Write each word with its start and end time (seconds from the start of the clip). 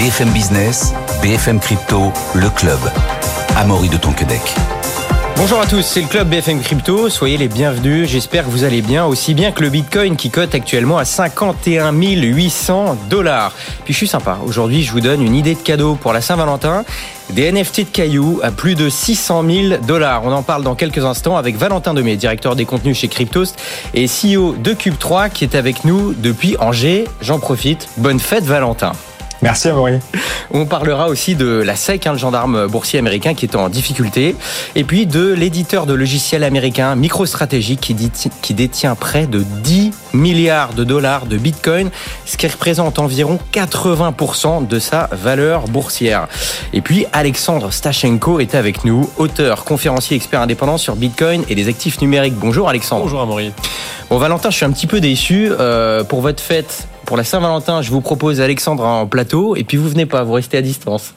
BFM 0.00 0.30
Business, 0.30 0.94
BFM 1.20 1.60
Crypto, 1.60 2.10
le 2.34 2.48
club. 2.48 2.78
Amaury 3.54 3.90
de 3.90 3.98
Tonquedec. 3.98 4.40
Bonjour 5.36 5.60
à 5.60 5.66
tous, 5.66 5.82
c'est 5.82 6.00
le 6.00 6.06
club 6.06 6.30
BFM 6.30 6.62
Crypto, 6.62 7.10
soyez 7.10 7.36
les 7.36 7.48
bienvenus, 7.48 8.08
j'espère 8.08 8.46
que 8.46 8.48
vous 8.48 8.64
allez 8.64 8.80
bien, 8.80 9.04
aussi 9.04 9.34
bien 9.34 9.52
que 9.52 9.60
le 9.60 9.68
Bitcoin 9.68 10.16
qui 10.16 10.30
cote 10.30 10.54
actuellement 10.54 10.96
à 10.96 11.04
51 11.04 11.92
800 11.92 12.96
dollars. 13.10 13.52
Puis 13.84 13.92
je 13.92 13.98
suis 13.98 14.08
sympa, 14.08 14.38
aujourd'hui 14.42 14.82
je 14.82 14.90
vous 14.90 15.00
donne 15.00 15.20
une 15.20 15.34
idée 15.34 15.54
de 15.54 15.60
cadeau 15.60 15.96
pour 15.96 16.14
la 16.14 16.22
Saint-Valentin, 16.22 16.86
des 17.28 17.52
NFT 17.52 17.80
de 17.80 17.90
cailloux 17.90 18.40
à 18.42 18.52
plus 18.52 18.76
de 18.76 18.88
600 18.88 19.44
000 19.44 19.82
dollars. 19.86 20.22
On 20.24 20.32
en 20.32 20.42
parle 20.42 20.62
dans 20.62 20.76
quelques 20.76 21.04
instants 21.04 21.36
avec 21.36 21.56
Valentin 21.56 21.92
Demey, 21.92 22.16
directeur 22.16 22.56
des 22.56 22.64
contenus 22.64 22.96
chez 22.96 23.08
Cryptost 23.08 23.60
et 23.92 24.06
CEO 24.06 24.54
de 24.54 24.72
Cube3 24.72 25.28
qui 25.28 25.44
est 25.44 25.54
avec 25.54 25.84
nous 25.84 26.14
depuis 26.14 26.56
Angers. 26.58 27.04
J'en 27.20 27.38
profite, 27.38 27.90
bonne 27.98 28.18
fête 28.18 28.44
Valentin. 28.44 28.92
Merci 29.42 29.68
Amaury. 29.68 29.98
On 30.50 30.66
parlera 30.66 31.08
aussi 31.08 31.34
de 31.34 31.46
la 31.46 31.76
SEC, 31.76 32.06
hein, 32.06 32.12
le 32.12 32.18
gendarme 32.18 32.66
boursier 32.66 32.98
américain 32.98 33.34
qui 33.34 33.46
est 33.46 33.56
en 33.56 33.68
difficulté, 33.68 34.36
et 34.74 34.84
puis 34.84 35.06
de 35.06 35.32
l'éditeur 35.32 35.86
de 35.86 35.94
logiciels 35.94 36.44
américain 36.44 36.94
MicroStrategy 36.94 37.76
qui, 37.78 37.96
qui 38.42 38.54
détient 38.54 38.94
près 38.94 39.26
de 39.26 39.42
10 39.62 39.92
milliards 40.12 40.74
de 40.74 40.84
dollars 40.84 41.26
de 41.26 41.38
Bitcoin, 41.38 41.90
ce 42.26 42.36
qui 42.36 42.46
représente 42.48 42.98
environ 42.98 43.38
80% 43.52 44.66
de 44.66 44.78
sa 44.78 45.08
valeur 45.12 45.68
boursière. 45.68 46.28
Et 46.72 46.80
puis 46.80 47.06
Alexandre 47.12 47.72
Stachenko 47.72 48.40
est 48.40 48.54
avec 48.54 48.84
nous, 48.84 49.08
auteur, 49.16 49.64
conférencier, 49.64 50.16
expert 50.16 50.40
indépendant 50.40 50.78
sur 50.78 50.96
Bitcoin 50.96 51.44
et 51.48 51.54
les 51.54 51.68
actifs 51.68 52.00
numériques. 52.00 52.34
Bonjour 52.34 52.68
Alexandre. 52.68 53.04
Bonjour 53.04 53.20
Amaury. 53.22 53.52
Bon 54.10 54.18
Valentin, 54.18 54.50
je 54.50 54.56
suis 54.56 54.64
un 54.64 54.72
petit 54.72 54.86
peu 54.88 55.00
déçu. 55.00 55.50
Euh, 55.50 56.02
pour 56.04 56.20
votre 56.20 56.42
fête, 56.42 56.88
pour 57.10 57.16
la 57.16 57.24
Saint-Valentin, 57.24 57.82
je 57.82 57.90
vous 57.90 58.00
propose 58.00 58.40
Alexandre 58.40 58.84
en 58.84 59.04
plateau 59.04 59.56
et 59.56 59.64
puis 59.64 59.76
vous 59.76 59.88
venez 59.88 60.06
pas, 60.06 60.22
vous 60.22 60.34
restez 60.34 60.58
à 60.58 60.62
distance. 60.62 61.12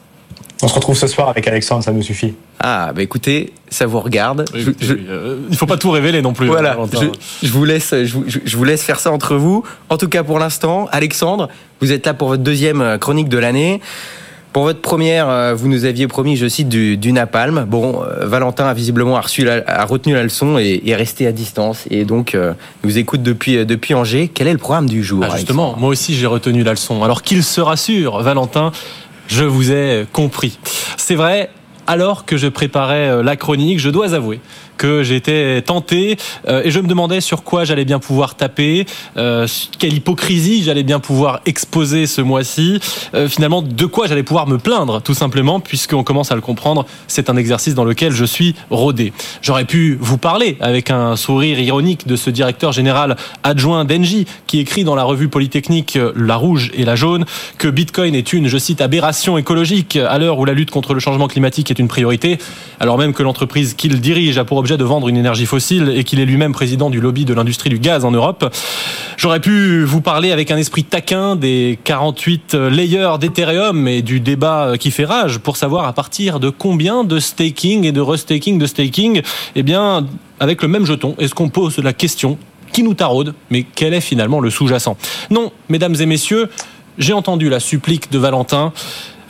On 0.64 0.68
se 0.68 0.74
retrouve 0.74 0.98
ce 0.98 1.06
soir 1.06 1.30
avec 1.30 1.48
Alexandre, 1.48 1.84
ça 1.84 1.92
nous 1.92 2.02
suffit. 2.02 2.34
Ah, 2.60 2.94
bah 2.96 3.04
écoutez, 3.04 3.54
ça 3.70 3.86
vous 3.86 4.00
regarde. 4.00 4.46
Oui, 4.56 4.66
je, 4.80 4.94
euh, 4.94 5.38
il 5.52 5.56
faut 5.56 5.68
pas 5.68 5.78
tout 5.78 5.92
révéler 5.92 6.24
non 6.24 6.34
plus. 6.34 6.48
Voilà, 6.48 6.76
je, 6.94 7.46
je, 7.48 7.54
vous 7.54 7.64
laisse, 7.64 7.94
je, 7.94 8.18
je, 8.26 8.58
vous 8.58 8.64
laisse 8.64 8.82
faire 8.82 9.00
ça 9.00 9.12
entre 9.12 9.36
vous. 9.36 9.64
En 9.90 9.98
tout 9.98 10.08
cas, 10.08 10.24
pour 10.24 10.40
l'instant, 10.40 10.88
Alexandre, 10.92 11.48
vous 11.80 11.92
êtes 11.92 12.08
là 12.08 12.16
pour 12.16 12.30
votre 12.30 12.42
deuxième 12.42 12.82
euh, 12.82 12.98
chronique 12.98 13.30
de 13.30 13.38
l'année. 13.38 13.80
Pour 14.54 14.66
votre 14.66 14.82
première, 14.82 15.30
euh, 15.30 15.56
vous 15.56 15.68
nous 15.68 15.86
aviez 15.86 16.08
promis, 16.08 16.38
je 16.38 16.48
cite, 16.48 16.70
du, 16.70 16.96
du 16.96 17.12
napalm. 17.12 17.66
Bon, 17.68 18.04
euh, 18.04 18.28
Valentin 18.28 18.68
a 18.68 18.76
visiblement 18.76 19.20
reçu 19.20 19.44
la, 19.44 19.64
a 19.66 19.84
retenu 19.84 20.14
la 20.14 20.22
leçon 20.22 20.60
et 20.60 20.80
est 20.86 20.96
resté 20.96 21.26
à 21.26 21.32
distance 21.32 21.86
et 21.90 22.06
donc 22.06 22.36
euh, 22.36 22.54
nous 22.84 23.00
écoute 23.00 23.24
depuis 23.24 23.66
depuis 23.66 23.96
Angers. 23.96 24.30
Quel 24.32 24.48
est 24.48 24.52
le 24.52 24.60
programme 24.60 24.88
du 24.88 25.04
jour 25.04 25.26
ah, 25.28 25.36
Justement, 25.36 25.76
moi 25.80 25.90
aussi 25.90 26.14
j'ai 26.14 26.28
retenu 26.28 26.62
la 26.62 26.72
leçon. 26.72 27.04
Alors 27.04 27.24
qu'il 27.24 27.44
se 27.44 27.62
rassure, 27.62 28.22
Valentin, 28.22 28.72
je 29.28 29.44
vous 29.44 29.72
ai 29.72 30.06
compris. 30.14 30.60
C'est 30.98 31.16
vrai, 31.16 31.50
alors 31.88 32.24
que 32.24 32.38
je 32.38 32.48
préparais 32.48 33.24
la 33.24 33.36
chronique, 33.36 33.80
je 33.80 33.90
dois 33.90 34.14
avouer 34.14 34.40
que 34.84 35.02
j'étais 35.02 35.62
tenté 35.62 36.18
euh, 36.50 36.62
et 36.66 36.70
je 36.70 36.82
me 36.82 36.90
demandais 36.90 37.22
sur 37.22 37.44
quoi 37.44 37.64
j'allais 37.64 37.86
bien 37.86 38.00
pouvoir 38.00 38.36
taper, 38.36 38.86
euh, 39.16 39.48
quelle 39.80 39.94
hypocrisie 39.94 40.62
j'allais 40.62 40.84
bien 40.84 41.00
pouvoir 41.00 41.40
exposer 41.46 42.06
ce 42.06 42.20
mois-ci, 42.20 42.82
euh, 43.14 43.30
finalement 43.30 43.62
de 43.62 43.86
quoi 43.86 44.08
j'allais 44.08 44.24
pouvoir 44.24 44.46
me 44.46 44.58
plaindre 44.58 45.02
tout 45.02 45.14
simplement 45.14 45.62
puisqu'on 45.62 46.04
commence 46.04 46.34
à 46.34 46.36
le 46.36 46.42
comprendre, 46.42 46.86
c'est 47.08 47.30
un 47.30 47.38
exercice 47.38 47.76
dans 47.76 47.86
lequel 47.86 48.12
je 48.12 48.26
suis 48.26 48.56
rodé. 48.72 49.14
J'aurais 49.42 49.64
pu 49.64 49.98
vous 50.02 50.18
parler 50.18 50.58
avec 50.60 50.92
un 50.92 51.16
sourire 51.16 51.62
ironique 51.62 52.06
de 52.06 52.18
ce 52.18 52.30
directeur 52.30 52.74
général 52.74 53.16
adjoint 53.44 53.86
d'Engie 53.86 54.26
qui 54.48 54.60
écrit 54.60 54.84
dans 54.84 54.96
la 54.96 55.06
revue 55.06 55.30
Polytechnique 55.30 55.98
La 56.18 56.36
Rouge 56.36 56.72
et 56.74 56.84
la 56.84 56.98
Jaune 56.98 57.24
que 57.58 57.70
Bitcoin 57.70 58.16
est 58.16 58.34
une, 58.34 58.50
je 58.50 58.58
cite, 58.58 58.82
aberration 58.82 59.38
écologique 59.38 59.96
à 59.96 60.18
l'heure 60.18 60.40
où 60.40 60.44
la 60.44 60.54
lutte 60.54 60.72
contre 60.72 60.94
le 60.94 61.00
changement 61.00 61.30
climatique 61.30 61.72
est 61.72 61.80
une 61.80 61.88
priorité, 61.88 62.38
alors 62.82 62.98
même 62.98 63.14
que 63.14 63.24
l'entreprise 63.24 63.76
qu'il 63.76 64.02
dirige 64.02 64.38
a 64.38 64.44
pour 64.44 64.58
objet 64.58 64.73
de 64.78 64.84
vendre 64.84 65.08
une 65.08 65.18
énergie 65.18 65.46
fossile 65.46 65.94
et 65.96 66.04
qu'il 66.04 66.20
est 66.20 66.26
lui-même 66.26 66.54
président 66.54 66.90
du 66.90 67.00
lobby 67.00 67.26
de 67.26 67.34
l'industrie 67.34 67.70
du 67.70 67.80
gaz 67.80 68.06
en 68.06 68.12
Europe. 68.12 68.54
J'aurais 69.18 69.40
pu 69.40 69.84
vous 69.84 70.02
parler 70.02 70.32
avec 70.32 70.52
un 70.52 70.58
esprit 70.58 70.84
taquin 70.84 71.36
des 71.36 71.80
48 71.84 72.56
layers 72.56 73.18
d'Ethereum 73.20 73.88
et 73.88 74.02
du 74.02 74.20
débat 74.20 74.74
qui 74.80 74.92
fait 74.92 75.06
rage 75.06 75.40
pour 75.40 75.58
savoir 75.58 75.88
à 75.88 75.94
partir 75.94 76.40
de 76.40 76.50
combien 76.50 77.04
de 77.04 77.20
staking 77.20 77.86
et 77.86 77.92
de 77.92 78.02
restaking 78.02 78.58
de 78.58 78.66
staking, 78.66 79.22
eh 79.56 79.64
bien, 79.64 80.06
avec 80.40 80.62
le 80.62 80.68
même 80.68 80.86
jeton, 80.86 81.16
est-ce 81.20 81.34
qu'on 81.34 81.50
pose 81.50 81.78
la 81.78 81.94
question 81.94 82.38
qui 82.72 82.84
nous 82.84 82.96
taraude, 82.96 83.34
mais 83.50 83.66
quel 83.76 83.94
est 83.94 84.02
finalement 84.02 84.40
le 84.40 84.50
sous-jacent? 84.50 84.98
Non, 85.30 85.52
mesdames 85.70 85.96
et 86.00 86.06
messieurs, 86.06 86.50
j'ai 86.98 87.14
entendu 87.14 87.50
la 87.50 87.60
supplique 87.60 88.12
de 88.12 88.18
Valentin 88.18 88.74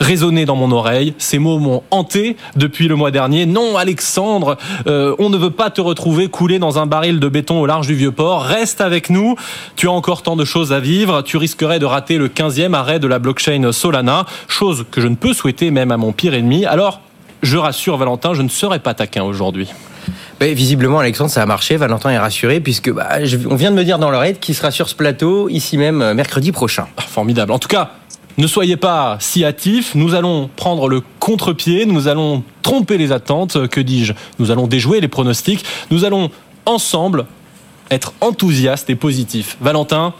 résonner 0.04 0.44
dans 0.44 0.56
mon 0.56 0.70
oreille. 0.70 1.14
Ces 1.18 1.38
mots 1.38 1.58
m'ont 1.58 1.82
hanté 1.90 2.36
depuis 2.56 2.88
le 2.88 2.94
mois 2.94 3.10
dernier. 3.10 3.46
Non, 3.46 3.76
Alexandre, 3.76 4.56
euh, 4.86 5.16
on 5.18 5.30
ne 5.30 5.36
veut 5.36 5.50
pas 5.50 5.70
te 5.70 5.80
retrouver 5.80 6.28
coulé 6.28 6.58
dans 6.58 6.78
un 6.78 6.86
baril 6.86 7.20
de 7.20 7.28
béton 7.28 7.60
au 7.60 7.66
large 7.66 7.86
du 7.86 7.94
Vieux-Port. 7.94 8.42
Reste 8.42 8.80
avec 8.80 9.10
nous. 9.10 9.36
Tu 9.76 9.88
as 9.88 9.92
encore 9.92 10.22
tant 10.22 10.36
de 10.36 10.44
choses 10.44 10.72
à 10.72 10.80
vivre. 10.80 11.22
Tu 11.22 11.36
risquerais 11.36 11.78
de 11.78 11.86
rater 11.86 12.18
le 12.18 12.28
15e 12.28 12.74
arrêt 12.74 12.98
de 12.98 13.06
la 13.06 13.18
blockchain 13.18 13.72
Solana, 13.72 14.26
chose 14.48 14.84
que 14.90 15.00
je 15.00 15.08
ne 15.08 15.16
peux 15.16 15.32
souhaiter 15.32 15.70
même 15.70 15.90
à 15.90 15.96
mon 15.96 16.12
pire 16.12 16.34
ennemi. 16.34 16.66
Alors, 16.66 17.00
je 17.42 17.56
rassure 17.56 17.96
Valentin, 17.96 18.34
je 18.34 18.42
ne 18.42 18.48
serai 18.48 18.78
pas 18.78 18.94
taquin 18.94 19.22
aujourd'hui. 19.22 19.68
Visiblement, 20.40 20.98
Alexandre, 20.98 21.30
ça 21.30 21.42
a 21.42 21.46
marché. 21.46 21.76
Valentin 21.76 22.10
est 22.10 22.18
rassuré 22.18 22.60
puisque 22.60 22.92
bah, 22.92 23.08
on 23.48 23.54
vient 23.54 23.70
de 23.70 23.76
me 23.76 23.84
dire 23.84 23.98
dans 23.98 24.10
l'oreille 24.10 24.34
qu'il 24.34 24.54
sera 24.54 24.70
sur 24.70 24.88
ce 24.88 24.94
plateau 24.94 25.48
ici 25.48 25.78
même 25.78 26.02
euh, 26.02 26.12
mercredi 26.12 26.52
prochain. 26.52 26.86
Ah, 26.98 27.02
formidable. 27.02 27.52
En 27.52 27.58
tout 27.58 27.68
cas, 27.68 27.92
ne 28.36 28.46
soyez 28.46 28.76
pas 28.76 29.16
si 29.20 29.44
hâtifs, 29.44 29.94
nous 29.94 30.14
allons 30.14 30.50
prendre 30.56 30.88
le 30.88 31.02
contre-pied, 31.20 31.86
nous 31.86 32.08
allons 32.08 32.42
tromper 32.62 32.98
les 32.98 33.12
attentes, 33.12 33.68
que 33.68 33.80
dis-je 33.80 34.12
Nous 34.38 34.50
allons 34.50 34.66
déjouer 34.66 35.00
les 35.00 35.08
pronostics, 35.08 35.64
nous 35.90 36.04
allons 36.04 36.30
ensemble 36.66 37.26
être 37.90 38.12
enthousiastes 38.20 38.90
et 38.90 38.96
positifs. 38.96 39.56
Valentin, 39.60 40.14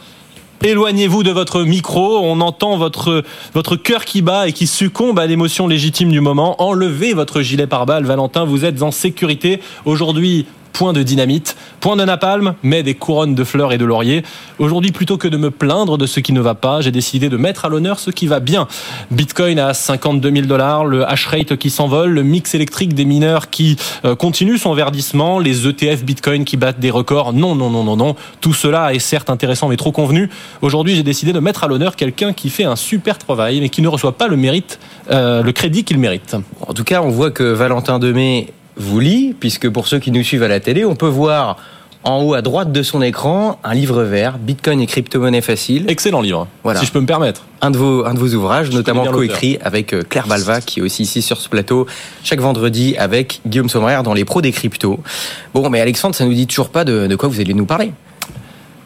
éloignez-vous 0.61 1.23
de 1.23 1.31
votre 1.31 1.63
micro, 1.63 2.19
on 2.19 2.39
entend 2.39 2.77
votre, 2.77 3.23
votre 3.53 3.75
cœur 3.75 4.05
qui 4.05 4.21
bat 4.21 4.47
et 4.47 4.53
qui 4.53 4.67
succombe 4.67 5.19
à 5.19 5.25
l'émotion 5.25 5.67
légitime 5.67 6.09
du 6.09 6.21
moment. 6.21 6.61
Enlevez 6.61 7.13
votre 7.13 7.41
gilet 7.41 7.67
pare-balles, 7.67 8.05
Valentin, 8.05 8.45
vous 8.45 8.63
êtes 8.63 8.81
en 8.81 8.91
sécurité. 8.91 9.61
Aujourd'hui, 9.83 10.45
point 10.75 10.91
de 10.91 11.03
dynamite, 11.03 11.55
point 11.79 11.95
de 11.95 12.03
napalm, 12.03 12.53
mais 12.61 12.83
des 12.83 12.95
couronnes 12.95 13.33
de 13.33 13.45
fleurs 13.45 13.71
et 13.71 13.77
de 13.77 13.85
lauriers. 13.85 14.23
Aujourd'hui, 14.59 14.91
plutôt 14.91 15.17
que 15.17 15.29
de 15.29 15.37
me 15.37 15.49
plaindre 15.49 15.97
de 15.97 16.05
ce 16.05 16.19
qui 16.19 16.33
ne 16.33 16.41
va 16.41 16.53
pas, 16.53 16.81
j'ai 16.81 16.91
décidé 16.91 17.29
de 17.29 17.37
mettre 17.37 17.63
à 17.63 17.69
l'honneur 17.69 17.97
ce 17.97 18.11
qui 18.11 18.27
va 18.27 18.41
bien. 18.41 18.67
Bitcoin 19.09 19.57
à 19.57 19.73
52 19.73 20.29
000 20.29 20.45
dollars, 20.47 20.83
le 20.83 21.09
hash 21.09 21.27
rate 21.27 21.55
qui 21.55 21.69
s'envole, 21.69 22.11
le 22.11 22.23
mix 22.23 22.53
électrique 22.55 22.93
des 22.93 23.05
mineurs 23.05 23.49
qui 23.49 23.77
euh, 24.03 24.15
continue 24.15 24.57
son 24.57 24.73
verdissement, 24.73 25.39
les 25.39 25.65
ETF 25.65 26.03
Bitcoin 26.03 26.43
qui 26.43 26.57
battent 26.57 26.81
des 26.81 26.91
records. 26.91 27.31
Non, 27.31 27.55
non, 27.55 27.69
non, 27.69 27.85
non, 27.85 27.95
non. 27.95 28.17
Tout 28.41 28.53
cela 28.53 28.93
est 28.93 28.99
certes 28.99 29.29
intéressant 29.29 29.69
mais 29.69 29.77
trop 29.77 29.93
convenu. 29.93 30.29
Aujourd'hui, 30.61 30.95
j'ai 30.95 31.03
décidé 31.03 31.31
de 31.31 31.39
mettre 31.39 31.63
à 31.63 31.67
l'honneur 31.67 31.95
quelqu'un 31.95 32.33
qui 32.33 32.49
fait 32.49 32.65
un 32.65 32.75
super 32.75 33.17
travail 33.17 33.61
mais 33.61 33.69
qui 33.69 33.81
ne 33.81 33.87
reçoit 33.87 34.17
pas 34.17 34.27
le 34.27 34.35
mérite, 34.35 34.77
euh, 35.09 35.41
le 35.41 35.53
crédit 35.53 35.85
qu'il 35.85 35.99
mérite. 35.99 36.35
En 36.67 36.73
tout 36.73 36.83
cas, 36.83 37.01
on 37.01 37.09
voit 37.09 37.31
que 37.31 37.43
Valentin 37.43 37.97
Demey 37.97 38.51
vous 38.77 38.99
lit, 38.99 39.35
puisque 39.39 39.69
pour 39.69 39.87
ceux 39.87 39.99
qui 39.99 40.11
nous 40.11 40.23
suivent 40.23 40.43
à 40.43 40.47
la 40.47 40.59
télé, 40.59 40.85
on 40.85 40.95
peut 40.95 41.07
voir 41.07 41.57
en 42.05 42.21
haut 42.21 42.35
à 42.35 42.41
droite 42.43 42.71
de 42.71 42.83
son 42.83 43.01
écran 43.01 43.59
un 43.63 43.73
livre 43.73 44.03
vert, 44.03 44.37
Bitcoin 44.37 44.79
et 44.79 44.85
crypto-monnaie 44.85 45.41
facile. 45.41 45.85
Excellent 45.87 46.21
livre, 46.21 46.47
voilà. 46.63 46.79
si 46.79 46.85
je 46.85 46.91
peux 46.91 46.99
me 46.99 47.07
permettre. 47.07 47.45
Un 47.61 47.71
de 47.71 47.77
vos, 47.77 48.05
un 48.05 48.13
de 48.13 48.19
vos 48.19 48.31
ouvrages, 48.35 48.69
notamment 48.69 49.05
coécrit 49.05 49.57
avec 49.63 49.91
euh, 49.91 50.03
Claire 50.07 50.27
Balva, 50.27 50.61
qui 50.61 50.79
est 50.79 50.83
aussi 50.83 51.03
ici 51.03 51.23
sur 51.23 51.41
ce 51.41 51.49
plateau, 51.49 51.87
chaque 52.23 52.39
vendredi 52.39 52.95
avec 52.97 53.41
Guillaume 53.47 53.69
Sommerer 53.69 54.03
dans 54.03 54.13
les 54.13 54.23
pros 54.23 54.41
des 54.41 54.51
cryptos. 54.51 54.99
Bon, 55.55 55.67
mais 55.71 55.81
Alexandre, 55.81 56.13
ça 56.13 56.25
nous 56.25 56.33
dit 56.33 56.45
toujours 56.45 56.69
pas 56.69 56.83
de, 56.83 57.07
de 57.07 57.15
quoi 57.15 57.27
vous 57.27 57.39
allez 57.39 57.55
nous 57.55 57.65
parler. 57.65 57.91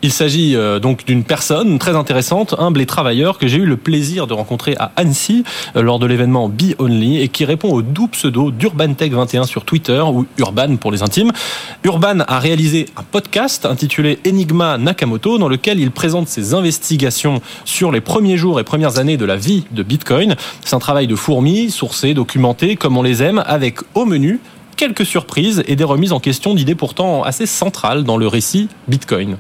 Il 0.02 0.14
s'agit 0.14 0.56
euh, 0.56 0.80
donc 0.80 1.04
d'une 1.06 1.26
personne 1.26 1.78
très 1.78 1.94
intéressante, 1.98 2.56
humble 2.58 2.80
et 2.80 2.86
travailleur, 2.86 3.38
que 3.38 3.48
j'ai 3.48 3.58
eu 3.58 3.66
le 3.66 3.76
plaisir 3.76 4.28
de 4.28 4.34
rencontrer 4.34 4.76
à 4.80 4.94
Annecy 4.96 5.44
euh, 5.76 5.82
lors 5.82 6.00
de 6.00 6.06
l'événement 6.06 6.48
Be 6.48 6.74
Only 6.80 7.22
et 7.22 7.28
qui 7.28 7.44
répond 7.44 7.70
au 7.74 7.82
doux 7.82 8.08
pseudo 8.08 8.50
d'UrbanTech21 8.50 9.46
sur 9.46 9.66
Twitter 9.66 10.00
ou 10.00 10.26
Urban 10.38 10.78
pour 10.78 10.94
les 10.94 11.04
intimes. 11.04 11.34
Urban 11.84 12.22
a 12.26 12.40
réalisé 12.40 12.86
un 12.96 13.04
podcast 13.04 13.66
intitulé 13.66 14.20
Enigma 14.26 14.78
Nakamoto 14.78 15.38
dans 15.38 15.50
lequel 15.50 15.82
il 15.82 15.92
présente 15.92 16.30
ses 16.30 16.54
investigations 16.54 17.42
sur 17.66 17.92
les 17.92 18.00
premiers 18.00 18.38
jours 18.38 18.62
et 18.62 18.64
premières 18.64 19.00
années 19.00 19.18
de 19.18 19.26
la 19.26 19.36
vie 19.36 19.66
de 19.72 19.84
Bitcoin. 19.84 20.38
C'est 20.64 20.76
un 20.76 20.80
travail 20.80 21.08
de 21.08 21.16
fourmi, 21.16 21.72
sourcé, 21.72 22.14
documenté, 22.14 22.78
comme 22.78 22.96
on 22.96 23.04
les 23.04 23.22
aime, 23.22 23.44
avec 23.46 23.80
au 23.96 24.06
menu 24.06 24.40
quelques 24.80 25.06
surprises 25.06 25.62
et 25.68 25.76
des 25.76 25.84
remises 25.84 26.14
en 26.14 26.22
question 26.22 26.54
d'idées 26.54 26.74
pourtant 26.74 27.24
assez 27.24 27.46
centrales 27.46 28.06
dans 28.06 28.16
le 28.16 28.28
récit 28.28 28.70
Bitcoin. 28.88 29.36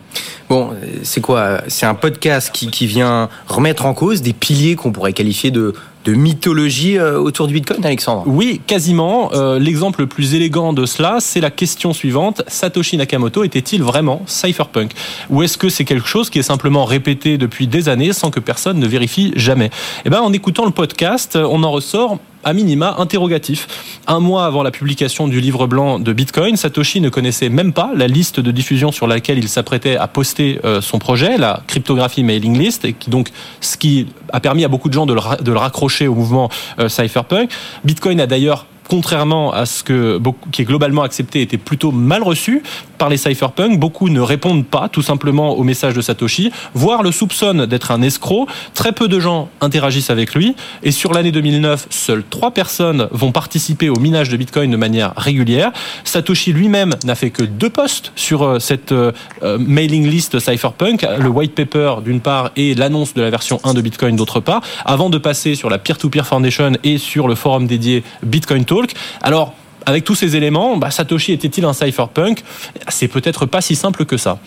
Bon, 0.49 0.71
c'est 1.03 1.21
quoi? 1.21 1.61
C'est 1.69 1.85
un 1.85 1.95
podcast 1.95 2.51
qui, 2.53 2.69
qui 2.69 2.87
vient 2.87 3.29
remettre 3.47 3.85
en 3.85 3.93
cause 3.93 4.21
des 4.21 4.33
piliers 4.33 4.75
qu'on 4.75 4.91
pourrait 4.91 5.13
qualifier 5.13 5.49
de, 5.49 5.75
de 6.03 6.13
mythologie 6.13 6.97
euh, 6.97 7.17
autour 7.17 7.47
du 7.47 7.53
Bitcoin, 7.53 7.85
Alexandre? 7.85 8.23
Oui, 8.25 8.59
quasiment. 8.67 9.31
Euh, 9.31 9.59
L'exemple 9.59 10.01
le 10.01 10.07
plus 10.07 10.35
élégant 10.35 10.73
de 10.73 10.85
cela, 10.85 11.19
c'est 11.21 11.39
la 11.39 11.51
question 11.51 11.93
suivante. 11.93 12.41
Satoshi 12.47 12.97
Nakamoto 12.97 13.45
était-il 13.45 13.81
vraiment 13.81 14.21
cypherpunk? 14.25 14.91
Ou 15.29 15.43
est-ce 15.43 15.57
que 15.57 15.69
c'est 15.69 15.85
quelque 15.85 16.07
chose 16.07 16.29
qui 16.29 16.39
est 16.39 16.43
simplement 16.43 16.83
répété 16.83 17.37
depuis 17.37 17.67
des 17.67 17.87
années 17.87 18.11
sans 18.11 18.29
que 18.29 18.41
personne 18.41 18.77
ne 18.77 18.87
vérifie 18.87 19.31
jamais? 19.37 19.69
Eh 20.03 20.09
ben, 20.09 20.19
en 20.19 20.33
écoutant 20.33 20.65
le 20.65 20.71
podcast, 20.71 21.37
on 21.37 21.63
en 21.63 21.71
ressort 21.71 22.17
à 22.43 22.53
minima 22.53 22.95
interrogatif. 22.97 23.67
Un 24.07 24.19
mois 24.19 24.45
avant 24.45 24.63
la 24.63 24.71
publication 24.71 25.27
du 25.27 25.41
livre 25.41 25.67
blanc 25.67 25.99
de 25.99 26.13
Bitcoin, 26.13 26.55
Satoshi 26.55 27.01
ne 27.01 27.09
connaissait 27.09 27.49
même 27.49 27.73
pas 27.73 27.91
la 27.95 28.07
liste 28.07 28.39
de 28.39 28.51
diffusion 28.51 28.91
sur 28.91 29.07
laquelle 29.07 29.37
il 29.37 29.49
s'apprêtait 29.49 29.97
à 29.97 30.07
poster 30.07 30.59
euh, 30.63 30.81
son 30.81 30.99
projet, 30.99 31.37
la 31.37 31.61
cryptographie 31.67 32.23
mailing 32.23 32.57
list, 32.57 32.85
et 32.85 32.93
qui 32.93 33.09
donc 33.09 33.29
ce 33.61 33.77
qui 33.77 34.07
a 34.31 34.39
permis 34.39 34.63
à 34.63 34.67
beaucoup 34.67 34.89
de 34.89 34.93
gens 34.93 35.05
de 35.05 35.13
le, 35.13 35.57
raccrocher 35.57 36.07
au 36.07 36.15
mouvement 36.15 36.49
euh, 36.79 36.89
cypherpunk. 36.89 37.51
Bitcoin 37.83 38.19
a 38.19 38.27
d'ailleurs 38.27 38.65
contrairement 38.89 39.53
à 39.53 39.65
ce 39.65 39.83
que 39.83 40.17
beaucoup, 40.17 40.49
qui 40.49 40.63
est 40.63 40.65
globalement 40.65 41.03
accepté, 41.03 41.41
était 41.41 41.57
plutôt 41.57 41.91
mal 41.91 42.23
reçu 42.23 42.63
par 42.97 43.07
les 43.07 43.17
cypherpunks. 43.17 43.79
Beaucoup 43.79 44.09
ne 44.09 44.19
répondent 44.19 44.65
pas 44.65 44.89
tout 44.89 45.03
simplement 45.03 45.53
au 45.57 45.63
message 45.63 45.93
de 45.93 46.01
Satoshi, 46.01 46.51
voire 46.73 47.03
le 47.03 47.11
soupçonnent 47.11 47.65
d'être 47.65 47.91
un 47.91 48.01
escroc. 48.01 48.47
Très 48.73 48.91
peu 48.91 49.07
de 49.07 49.19
gens 49.19 49.49
interagissent 49.61 50.09
avec 50.09 50.33
lui. 50.33 50.55
Et 50.83 50.91
sur 50.91 51.13
l'année 51.13 51.31
2009, 51.31 51.87
seules 51.91 52.23
trois 52.29 52.51
personnes 52.51 53.07
vont 53.11 53.31
participer 53.31 53.89
au 53.89 53.99
minage 53.99 54.29
de 54.29 54.37
Bitcoin 54.37 54.71
de 54.71 54.75
manière 54.75 55.13
régulière. 55.15 55.71
Satoshi 56.03 56.51
lui-même 56.51 56.95
n'a 57.05 57.15
fait 57.15 57.29
que 57.29 57.43
deux 57.43 57.69
posts 57.69 58.11
sur 58.15 58.43
euh, 58.43 58.59
cette 58.59 58.91
euh, 58.91 59.11
mailing 59.59 60.07
list 60.07 60.39
cypherpunk, 60.39 61.05
le 61.19 61.29
white 61.29 61.53
paper 61.53 61.95
d'une 62.03 62.21
part 62.21 62.51
et 62.55 62.73
l'annonce 62.73 63.13
de 63.13 63.21
la 63.21 63.29
version 63.29 63.59
1 63.63 63.75
de 63.75 63.81
Bitcoin 63.81 64.15
d'autre 64.15 64.39
part, 64.39 64.61
avant 64.83 65.11
de 65.11 65.19
passer 65.19 65.53
sur 65.53 65.69
la 65.69 65.77
Peer-to-Peer 65.77 66.25
Foundation 66.25 66.73
et 66.83 66.97
sur 66.97 67.27
le 67.27 67.35
forum 67.35 67.67
dédié 67.67 68.03
Bitcoin 68.23 68.65
Talk. 68.65 68.78
Alors, 69.21 69.53
avec 69.85 70.03
tous 70.03 70.15
ces 70.15 70.35
éléments, 70.35 70.77
bah, 70.77 70.91
Satoshi 70.91 71.33
était-il 71.33 71.65
un 71.65 71.73
cypherpunk? 71.73 72.43
C'est 72.89 73.07
peut-être 73.07 73.45
pas 73.45 73.61
si 73.61 73.75
simple 73.75 74.05
que 74.05 74.17
ça. 74.17 74.39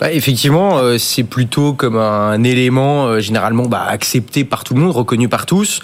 Bah, 0.00 0.12
effectivement, 0.12 0.78
euh, 0.78 0.98
c'est 0.98 1.24
plutôt 1.24 1.72
comme 1.72 1.96
un 1.96 2.42
élément 2.44 3.06
euh, 3.06 3.20
généralement 3.20 3.64
bah, 3.64 3.84
accepté 3.88 4.44
par 4.44 4.64
tout 4.64 4.74
le 4.74 4.80
monde, 4.80 4.92
reconnu 4.92 5.28
par 5.28 5.46
tous. 5.46 5.80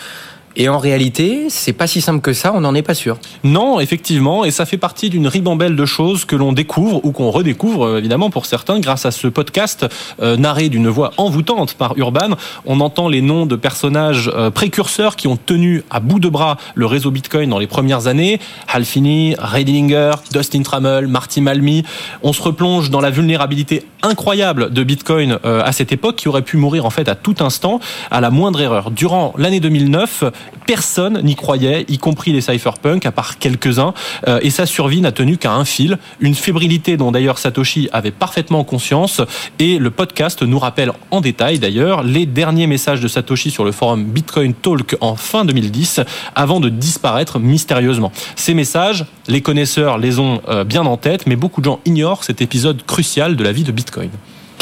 Et 0.57 0.69
en 0.69 0.79
réalité, 0.79 1.47
c'est 1.49 1.73
pas 1.73 1.87
si 1.87 2.01
simple 2.01 2.21
que 2.21 2.33
ça, 2.33 2.53
on 2.55 2.61
n'en 2.61 2.75
est 2.75 2.83
pas 2.83 2.95
sûr. 2.95 3.19
Non, 3.45 3.81
effectivement, 3.81 4.45
et 4.45 4.51
ça 4.51 4.67
fait 4.67 4.77
partie 4.77 5.11
d'une 5.11 5.27
ribambelle 5.27 5.77
de 5.77 5.87
choses 5.87 6.25
que 6.25 6.37
l'on 6.37 6.53
découvre 6.53 7.05
ou 7.05 7.13
qu'on 7.13 7.31
redécouvre, 7.31 7.87
euh, 7.87 7.99
évidemment, 7.99 8.31
pour 8.31 8.47
certains, 8.47 8.81
grâce 8.81 9.07
à 9.07 9.11
ce 9.11 9.29
podcast 9.29 9.87
euh, 10.21 10.37
narré 10.37 10.69
d'une 10.69 10.89
voix 10.89 11.13
envoûtante 11.17 11.75
par 11.75 11.97
Urban. 11.97 12.37
On 12.67 12.81
entend 12.81 13.09
les 13.09 13.23
noms 13.23 13.47
de 13.47 13.57
personnages 13.57 14.31
euh, 14.35 14.51
précurseurs 14.51 15.17
qui 15.17 15.27
ont 15.27 15.37
tenu 15.37 15.85
à 15.91 16.01
bout 16.01 16.21
de 16.21 16.29
bras 16.29 16.59
le 16.75 16.87
réseau 16.87 17.11
Bitcoin 17.11 17.51
dans 17.51 17.59
les 17.59 17.67
premières 17.67 18.07
années. 18.07 18.41
Hal 18.69 18.85
Finney, 18.85 19.35
Ray 19.39 19.65
Dillinger, 19.65 20.13
Dustin 20.33 20.63
Trammell, 20.63 21.07
Marty 21.07 21.41
Malmy. 21.41 21.85
On 22.23 22.33
se 22.33 22.43
replonge 22.43 22.91
dans 22.91 23.01
la 23.01 23.11
vulnérabilité 23.11 23.85
incroyable 24.03 24.73
de 24.73 24.85
Bitcoin 24.85 25.39
euh, 25.45 25.63
à 25.65 25.73
cette 25.73 25.93
époque, 25.93 26.17
qui 26.17 26.29
aurait 26.29 26.43
pu 26.43 26.57
mourir 26.57 26.85
en 26.85 26.91
fait 26.91 27.09
à 27.09 27.15
tout 27.15 27.37
instant, 27.41 27.81
à 28.11 28.21
la 28.21 28.31
moindre 28.31 28.61
erreur. 28.61 28.91
Durant 28.91 29.33
l'année 29.39 29.61
2009, 29.61 30.25
personne 30.67 31.21
n'y 31.23 31.35
croyait, 31.35 31.85
y 31.89 31.99
compris 31.99 32.33
les 32.33 32.41
cypherpunks, 32.41 33.05
à 33.07 33.13
part 33.13 33.39
quelques-uns, 33.39 33.95
euh, 34.29 34.39
et 34.43 34.51
sa 34.51 34.67
survie 34.67 35.01
n'a 35.01 35.13
tenu 35.13 35.37
qu'à 35.37 35.53
un 35.53 35.65
fil, 35.65 35.99
une 36.21 36.35
fébrilité 36.35 36.97
dont 36.97 37.13
d'ailleurs 37.13 37.39
Satoshi 37.39 37.89
avait 37.93 38.11
parfaitement 38.11 38.65
conscience, 38.65 39.21
et 39.59 39.79
le 39.79 39.91
podcast 39.91 40.43
nous 40.43 40.59
rappelle 40.59 40.93
en 41.11 41.21
détail 41.21 41.59
d'ailleurs 41.59 42.03
les 42.03 42.27
derniers 42.27 42.67
messages 42.67 43.01
de 43.01 43.09
Satoshi 43.09 43.51
sur 43.51 43.65
le 43.65 43.73
forum 43.73 44.05
Bitcoin 44.05 44.55
Talk 44.55 44.97
en 45.01 45.17
fin 45.17 45.45
2010, 45.45 46.01
avant 46.35 46.61
de 46.61 46.69
disparaître 46.69 47.39
mystérieusement. 47.39 48.13
Ces 48.37 48.55
messages, 48.55 49.05
les 49.29 49.41
connaisseurs 49.41 49.99
les 49.99 50.19
ont 50.19 50.41
euh, 50.49 50.65
bien 50.65 50.87
en 50.87 50.97
tête, 50.97 51.27
mais 51.27 51.37
beaucoup 51.37 51.61
de 51.61 51.67
gens 51.67 51.81
ignorent 51.85 52.25
cet 52.25 52.41
épisode 52.43 52.85
crucial 52.85 53.37
de 53.37 53.45
la 53.45 53.53
vie 53.53 53.65
de 53.65 53.73
Bitcoin. 53.73 54.11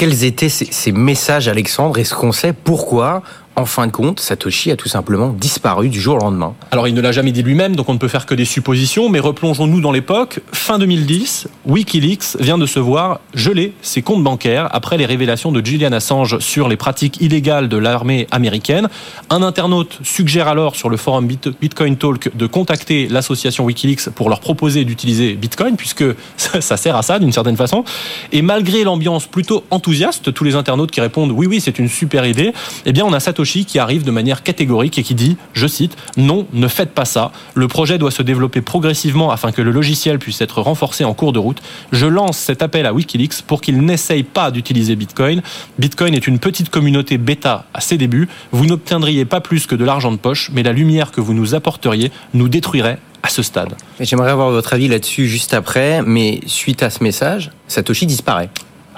Quels 0.01 0.25
étaient 0.25 0.49
ces, 0.49 0.93
messages, 0.93 1.47
Alexandre? 1.47 1.99
Est-ce 1.99 2.15
qu'on 2.15 2.33
sait 2.33 2.55
pourquoi 2.55 3.23
en 3.57 3.67
fin 3.67 3.87
de 3.87 3.93
compte, 3.93 4.21
Satoshi 4.21 4.71
a 4.71 4.77
tout 4.77 4.89
simplement 4.89 5.29
disparu 5.29 5.89
du 5.89 6.01
jour 6.01 6.17
au 6.17 6.19
lendemain. 6.19 6.55
Alors 6.71 6.89
il 6.89 6.95
ne 6.95 7.01
l'a 7.01 7.13
jamais 7.13 7.33
dit 7.33 7.43
lui-même, 7.43 7.77
donc 7.77 7.89
on 7.89 7.95
ne 7.95 7.99
peut 7.99 8.09
faire 8.09 8.25
que 8.25 8.35
des 8.35 8.47
suppositions, 8.47 9.11
mais 9.11 9.21
replongeons-nous 9.21 9.83
dans 9.83 9.93
l'époque. 9.93 10.41
Fin 10.53 10.79
2010, 10.79 11.49
Wikileaks 11.67 12.37
vient 12.39 12.57
de 12.57 12.65
se 12.65 12.79
voir 12.79 13.21
geler 13.35 13.75
ses 13.83 14.01
comptes 14.01 14.23
bancaires 14.23 14.69
après 14.71 14.97
les 14.97 15.05
révélations 15.05 15.53
de 15.53 15.65
Julian 15.65 15.93
Assange 15.93 16.39
sur 16.39 16.69
les 16.69 16.77
pratiques 16.77 17.21
illégales 17.21 17.69
de 17.69 17.77
l'armée 17.77 18.29
américaine. 18.31 18.89
Un 19.29 19.43
internaute 19.43 19.99
suggère 20.05 20.49
alors 20.49 20.75
sur 20.75 20.89
le 20.89 20.97
forum 20.97 21.27
Bitcoin 21.27 21.97
Talk 21.97 22.35
de 22.35 22.47
contacter 22.47 23.09
l'association 23.09 23.65
Wikileaks 23.65 24.09
pour 24.15 24.31
leur 24.31 24.41
proposer 24.41 24.85
d'utiliser 24.87 25.35
Bitcoin, 25.35 25.77
puisque 25.77 26.05
ça 26.37 26.77
sert 26.79 26.97
à 26.97 27.03
ça 27.03 27.19
d'une 27.19 27.33
certaine 27.33 27.57
façon. 27.59 27.85
Et 28.33 28.41
malgré 28.41 28.85
l'ambiance 28.85 29.27
plutôt 29.27 29.65
enthousiaste, 29.71 30.33
tous 30.33 30.45
les 30.45 30.55
internautes 30.55 30.93
qui 30.93 31.03
répondent 31.03 31.33
oui 31.33 31.47
oui 31.47 31.61
c'est 31.61 31.79
une 31.79 31.89
super 31.89 32.25
idée, 32.25 32.55
eh 32.87 32.93
bien 32.93 33.05
on 33.05 33.13
a 33.13 33.21
Satoshi 33.21 33.40
qui 33.45 33.79
arrive 33.79 34.05
de 34.05 34.11
manière 34.11 34.43
catégorique 34.43 34.99
et 34.99 35.03
qui 35.03 35.15
dit, 35.15 35.37
je 35.53 35.67
cite, 35.67 35.97
non, 36.17 36.47
ne 36.53 36.69
faites 36.69 36.93
pas 36.93 37.05
ça. 37.05 37.33
Le 37.55 37.69
projet 37.69 37.99
doit 37.99 38.11
se 38.11 38.23
développer 38.23 38.61
progressivement 38.61 39.31
afin 39.31 39.53
que 39.53 39.63
le 39.63 39.71
logiciel 39.71 40.19
puisse 40.19 40.41
être 40.41 40.61
renforcé 40.61 41.05
en 41.05 41.15
cours 41.15 41.33
de 41.33 41.39
route. 41.39 41.61
Je 41.93 42.07
lance 42.07 42.39
cet 42.39 42.63
appel 42.63 42.87
à 42.87 42.93
Wikileaks 42.93 43.43
pour 43.47 43.61
qu'il 43.61 43.81
n'essaye 43.81 44.23
pas 44.23 44.51
d'utiliser 44.51 44.97
Bitcoin. 44.97 45.43
Bitcoin 45.79 46.15
est 46.15 46.27
une 46.27 46.39
petite 46.39 46.71
communauté 46.71 47.19
bêta 47.19 47.67
à 47.75 47.81
ses 47.81 47.97
débuts. 47.97 48.29
Vous 48.53 48.67
n'obtiendriez 48.67 49.25
pas 49.25 49.41
plus 49.41 49.67
que 49.67 49.75
de 49.75 49.85
l'argent 49.85 50.13
de 50.13 50.17
poche, 50.17 50.51
mais 50.53 50.63
la 50.63 50.73
lumière 50.73 51.11
que 51.11 51.21
vous 51.21 51.35
nous 51.35 51.55
apporteriez 51.55 52.13
nous 52.35 52.49
détruirait 52.49 52.99
à 53.23 53.29
ce 53.29 53.43
stade. 53.43 53.75
J'aimerais 54.01 54.31
avoir 54.31 54.51
votre 54.51 54.73
avis 54.73 54.89
là-dessus 54.89 55.27
juste 55.27 55.55
après, 55.55 56.03
mais 56.03 56.41
suite 56.47 56.83
à 56.83 56.91
ce 56.91 57.03
message, 57.03 57.51
Satoshi 57.69 58.07
disparaît. 58.07 58.51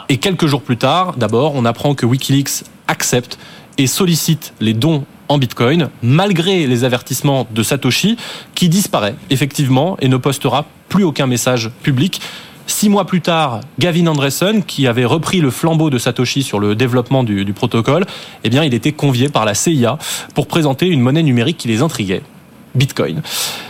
Et 0.08 0.18
quelques 0.18 0.46
jours 0.46 0.62
plus 0.62 0.76
tard, 0.76 1.14
d'abord, 1.16 1.54
on 1.54 1.64
apprend 1.64 1.94
que 1.94 2.06
Wikileaks 2.06 2.64
accepte 2.88 3.38
et 3.78 3.86
sollicite 3.86 4.52
les 4.60 4.74
dons 4.74 5.04
en 5.28 5.38
Bitcoin, 5.38 5.88
malgré 6.02 6.66
les 6.66 6.84
avertissements 6.84 7.46
de 7.50 7.62
Satoshi, 7.62 8.16
qui 8.54 8.68
disparaît 8.68 9.14
effectivement 9.30 9.96
et 10.00 10.08
ne 10.08 10.16
postera 10.16 10.66
plus 10.88 11.04
aucun 11.04 11.26
message 11.26 11.70
public. 11.82 12.20
Six 12.66 12.88
mois 12.88 13.06
plus 13.06 13.20
tard, 13.20 13.60
Gavin 13.78 14.06
Andresen, 14.06 14.62
qui 14.62 14.86
avait 14.86 15.04
repris 15.04 15.40
le 15.40 15.50
flambeau 15.50 15.90
de 15.90 15.98
Satoshi 15.98 16.42
sur 16.42 16.60
le 16.60 16.74
développement 16.74 17.24
du, 17.24 17.44
du, 17.44 17.52
protocole, 17.52 18.04
eh 18.44 18.50
bien, 18.50 18.62
il 18.62 18.72
était 18.74 18.92
convié 18.92 19.28
par 19.28 19.44
la 19.44 19.54
CIA 19.54 19.98
pour 20.34 20.46
présenter 20.46 20.86
une 20.86 21.00
monnaie 21.00 21.22
numérique 21.22 21.56
qui 21.56 21.68
les 21.68 21.82
intriguait. 21.82 22.22
Bitcoin. 22.74 23.20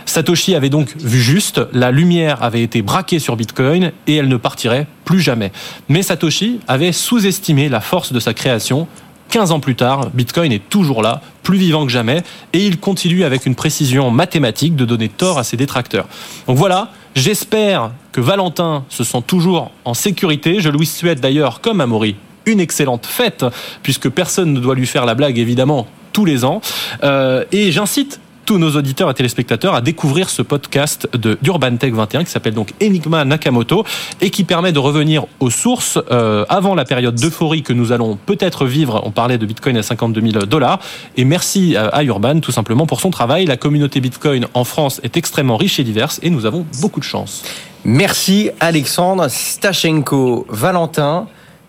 Satoshi 0.05 0.55
avait 0.55 0.69
donc 0.69 0.95
vu 0.97 1.21
juste, 1.21 1.61
la 1.73 1.91
lumière 1.91 2.41
avait 2.43 2.63
été 2.63 2.81
braquée 2.81 3.19
sur 3.19 3.35
Bitcoin 3.35 3.91
et 4.07 4.15
elle 4.15 4.27
ne 4.27 4.37
partirait 4.37 4.87
plus 5.05 5.21
jamais. 5.21 5.51
Mais 5.89 6.03
Satoshi 6.03 6.59
avait 6.67 6.91
sous-estimé 6.91 7.69
la 7.69 7.81
force 7.81 8.13
de 8.13 8.19
sa 8.19 8.33
création 8.33 8.87
15 9.33 9.51
ans 9.51 9.59
plus 9.59 9.73
tard, 9.73 10.11
Bitcoin 10.13 10.51
est 10.51 10.69
toujours 10.69 11.01
là, 11.01 11.19
plus 11.41 11.57
vivant 11.57 11.87
que 11.87 11.91
jamais, 11.91 12.21
et 12.53 12.67
il 12.67 12.79
continue 12.79 13.23
avec 13.23 13.47
une 13.47 13.55
précision 13.55 14.11
mathématique 14.11 14.75
de 14.75 14.85
donner 14.85 15.09
tort 15.09 15.39
à 15.39 15.43
ses 15.43 15.57
détracteurs. 15.57 16.05
Donc 16.45 16.57
voilà, 16.57 16.89
j'espère 17.15 17.89
que 18.11 18.21
Valentin 18.21 18.85
se 18.89 19.03
sent 19.03 19.23
toujours 19.25 19.71
en 19.85 19.95
sécurité. 19.95 20.59
Je 20.59 20.69
lui 20.69 20.85
souhaite 20.85 21.19
d'ailleurs, 21.19 21.61
comme 21.61 21.81
Amaury, 21.81 22.15
une 22.45 22.59
excellente 22.59 23.07
fête, 23.07 23.43
puisque 23.81 24.07
personne 24.07 24.53
ne 24.53 24.59
doit 24.59 24.75
lui 24.75 24.85
faire 24.85 25.03
la 25.03 25.15
blague, 25.15 25.39
évidemment, 25.39 25.87
tous 26.11 26.25
les 26.25 26.45
ans. 26.45 26.61
Euh, 27.03 27.43
et 27.51 27.71
j'incite 27.71 28.19
tous 28.45 28.57
nos 28.57 28.71
auditeurs 28.71 29.09
et 29.09 29.13
téléspectateurs 29.13 29.73
à 29.73 29.81
découvrir 29.81 30.29
ce 30.29 30.41
podcast 30.41 31.07
de 31.13 31.37
d'Urban 31.41 31.75
Tech 31.77 31.93
21 31.93 32.23
qui 32.23 32.31
s'appelle 32.31 32.53
donc 32.53 32.73
Enigma 32.81 33.25
Nakamoto 33.25 33.85
et 34.21 34.29
qui 34.29 34.43
permet 34.43 34.71
de 34.71 34.79
revenir 34.79 35.25
aux 35.39 35.49
sources 35.49 35.99
euh, 36.11 36.45
avant 36.49 36.75
la 36.75 36.85
période 36.85 37.15
d'euphorie 37.15 37.63
que 37.63 37.73
nous 37.73 37.91
allons 37.91 38.17
peut-être 38.17 38.65
vivre. 38.65 39.01
On 39.05 39.11
parlait 39.11 39.37
de 39.37 39.45
Bitcoin 39.45 39.77
à 39.77 39.83
52 39.83 40.21
000 40.21 40.45
dollars. 40.45 40.79
Et 41.17 41.25
merci 41.25 41.75
à 41.77 42.03
Urban 42.03 42.39
tout 42.39 42.51
simplement 42.51 42.85
pour 42.85 42.99
son 42.99 43.11
travail. 43.11 43.45
La 43.45 43.57
communauté 43.57 44.01
Bitcoin 44.01 44.47
en 44.53 44.63
France 44.63 44.99
est 45.03 45.17
extrêmement 45.17 45.57
riche 45.57 45.79
et 45.79 45.83
diverse 45.83 46.19
et 46.23 46.29
nous 46.29 46.45
avons 46.45 46.65
beaucoup 46.81 46.99
de 46.99 47.05
chance. 47.05 47.43
Merci 47.85 48.49
Alexandre 48.59 49.27
Stachenko 49.29 50.45
Valentin. 50.49 51.27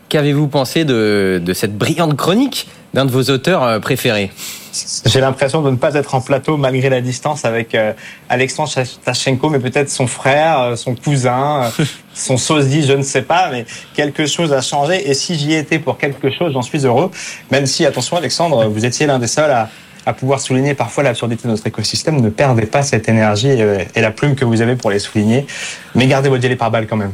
Qu'avez-vous 0.09 0.49
pensé 0.49 0.85
de 0.85 1.52
cette 1.54 1.76
brillante 1.76 2.16
chronique 2.16 2.69
d'un 2.94 3.04
de 3.04 3.10
vos 3.10 3.24
auteurs 3.24 3.62
euh, 3.64 3.80
préférés 3.80 4.30
J'ai 5.04 5.20
l'impression 5.20 5.60
de 5.62 5.70
ne 5.70 5.76
pas 5.76 5.94
être 5.94 6.14
en 6.14 6.20
plateau 6.20 6.56
malgré 6.56 6.88
la 6.88 7.00
distance 7.00 7.44
avec 7.44 7.74
euh, 7.74 7.92
Alexandre 8.28 8.70
Tachenko, 9.04 9.50
mais 9.50 9.58
peut-être 9.58 9.90
son 9.90 10.06
frère, 10.06 10.60
euh, 10.60 10.76
son 10.76 10.94
cousin, 10.94 11.72
son 12.14 12.38
sosie, 12.38 12.86
je 12.86 12.92
ne 12.92 13.02
sais 13.02 13.22
pas, 13.22 13.50
mais 13.50 13.66
quelque 13.94 14.26
chose 14.26 14.52
a 14.52 14.62
changé. 14.62 15.10
Et 15.10 15.14
si 15.14 15.34
j'y 15.36 15.54
étais 15.54 15.80
pour 15.80 15.98
quelque 15.98 16.30
chose, 16.30 16.52
j'en 16.52 16.62
suis 16.62 16.86
heureux. 16.86 17.10
Même 17.50 17.66
si, 17.66 17.84
attention 17.84 18.16
Alexandre, 18.16 18.66
vous 18.66 18.84
étiez 18.86 19.06
l'un 19.06 19.18
des 19.18 19.26
seuls 19.26 19.50
à, 19.50 19.68
à 20.06 20.12
pouvoir 20.12 20.40
souligner 20.40 20.74
parfois 20.74 21.02
l'absurdité 21.02 21.48
de 21.48 21.48
notre 21.48 21.66
écosystème. 21.66 22.20
Ne 22.20 22.30
perdez 22.30 22.66
pas 22.66 22.82
cette 22.82 23.08
énergie 23.08 23.48
et 23.48 24.00
la 24.00 24.10
plume 24.12 24.36
que 24.36 24.44
vous 24.44 24.62
avez 24.62 24.76
pour 24.76 24.90
les 24.90 25.00
souligner, 25.00 25.46
mais 25.96 26.06
gardez 26.06 26.28
votre 26.28 26.40
dialet 26.40 26.56
par 26.56 26.70
balle 26.70 26.86
quand 26.86 26.96
même. 26.96 27.12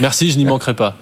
Merci, 0.00 0.30
je 0.30 0.38
n'y 0.38 0.44
manquerai 0.44 0.74
pas. 0.74 0.96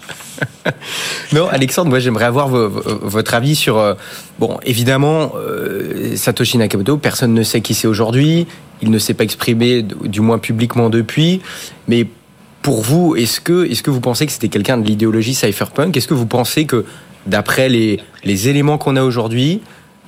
non, 1.33 1.49
Alexandre, 1.49 1.91
moi 1.91 1.99
j'aimerais 1.99 2.25
avoir 2.25 2.49
votre 2.49 3.35
avis 3.35 3.57
sur. 3.57 3.79
Euh, 3.79 3.95
bon, 4.38 4.59
évidemment, 4.64 5.33
euh, 5.37 6.17
Satoshi 6.17 6.59
Nakamoto, 6.59 6.97
personne 6.97 7.35
ne 7.35 7.43
sait 7.43 7.61
qui 7.61 7.75
c'est 7.75 7.88
aujourd'hui. 7.88 8.47
Il 8.83 8.91
ne 8.91 8.99
s'est 8.99 9.14
pas 9.14 9.25
exprimé, 9.25 9.83
du 9.83 10.21
moins 10.21 10.38
publiquement 10.38 10.91
depuis. 10.91 11.41
Mais 11.88 12.07
pour 12.62 12.83
vous, 12.83 13.17
est-ce 13.17 13.41
que, 13.41 13.71
est 13.71 13.83
que 13.83 13.91
vous 13.91 14.00
pensez 14.00 14.26
que 14.26 14.33
c'était 14.33 14.49
quelqu'un 14.49 14.76
de 14.76 14.87
l'idéologie 14.87 15.35
cypherpunk? 15.35 15.97
Est-ce 15.97 16.09
que 16.09 16.14
vous 16.14 16.26
pensez 16.26 16.67
que, 16.67 16.85
d'après 17.26 17.69
les, 17.69 18.00
les 18.25 18.49
éléments 18.49 18.79
qu'on 18.79 18.97
a 18.97 19.03
aujourd'hui, 19.03 19.61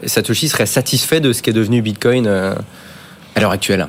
Satoshi 0.05 0.49
serait 0.49 0.67
satisfait 0.67 1.21
de 1.21 1.33
ce 1.33 1.43
qui 1.43 1.51
est 1.51 1.55
devenu 1.55 1.83
Bitcoin 1.83 2.27
euh, 2.27 2.55
à 3.35 3.41
l'heure 3.41 3.53
actuelle? 3.53 3.89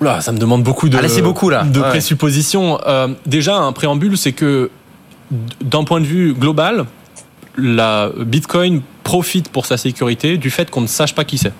Oula, 0.00 0.20
ça 0.20 0.32
me 0.32 0.38
demande 0.38 0.62
beaucoup 0.62 0.88
de, 0.88 0.96
ah 0.96 1.22
beaucoup, 1.22 1.50
là. 1.50 1.64
de 1.64 1.80
présuppositions. 1.80 2.78
déjà, 3.26 3.56
un 3.56 3.72
préambule, 3.72 4.16
c'est 4.16 4.32
que 4.32 4.70
d'un 5.60 5.84
point 5.84 6.00
de 6.00 6.06
vue 6.06 6.34
global, 6.34 6.86
la 7.56 8.10
Bitcoin 8.18 8.82
profite 9.04 9.48
pour 9.48 9.66
sa 9.66 9.76
sécurité 9.76 10.36
du 10.36 10.50
fait 10.50 10.70
qu'on 10.70 10.80
ne 10.80 10.86
sache 10.86 11.14
pas 11.14 11.24
qui 11.24 11.38
c'est. 11.38 11.52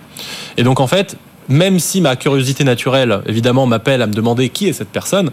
Et 0.57 0.63
donc 0.63 0.81
en 0.81 0.87
fait, 0.87 1.17
même 1.49 1.79
si 1.79 2.01
ma 2.01 2.17
curiosité 2.17 2.65
naturelle, 2.65 3.21
évidemment, 3.27 3.67
m'appelle 3.67 4.03
à 4.03 4.07
me 4.07 4.13
demander 4.13 4.49
qui 4.49 4.69
est 4.69 4.73
cette 4.73 4.89
personne, 4.89 5.31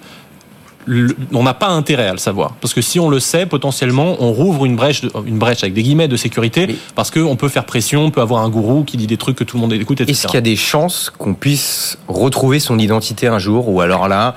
on 1.34 1.44
n'a 1.44 1.53
pas 1.53 1.67
intérêt 1.67 2.08
à 2.08 2.12
le 2.12 2.17
savoir. 2.17 2.53
Parce 2.62 2.74
que 2.74 2.82
si 2.82 3.00
on 3.00 3.10
le 3.10 3.20
sait, 3.20 3.46
potentiellement, 3.46 4.17
on 4.20 4.32
rouvre 4.32 4.65
une 4.65 4.75
brèche, 4.75 5.01
une 5.25 5.38
brèche 5.38 5.63
avec 5.63 5.74
des 5.74 5.84
guillemets 5.84 6.08
de 6.08 6.17
sécurité, 6.17 6.77
parce 6.96 7.12
qu'on 7.12 7.36
peut 7.36 7.50
faire 7.50 7.65
pression, 7.65 8.06
on 8.06 8.12
peut 8.12 8.22
avoir 8.22 8.44
un 8.44 8.50
gourou 8.50 8.84
qui 8.84 8.98
dit 8.98 9.08
des 9.08 9.17
trucs 9.17 9.38
que 9.38 9.44
tout 9.44 9.58
le 9.58 9.62
monde 9.62 9.74
écoute, 9.74 10.01
etc. 10.01 10.12
Est-ce 10.12 10.27
qu'il 10.27 10.36
y 10.36 10.38
a 10.38 10.41
des 10.41 10.56
chances 10.56 11.12
qu'on 11.17 11.34
puisse 11.34 11.98
retrouver 12.08 12.60
son 12.60 12.79
identité 12.79 13.27
un 13.27 13.39
jour, 13.39 13.70
ou 13.70 13.82
alors 13.82 14.08
là, 14.08 14.36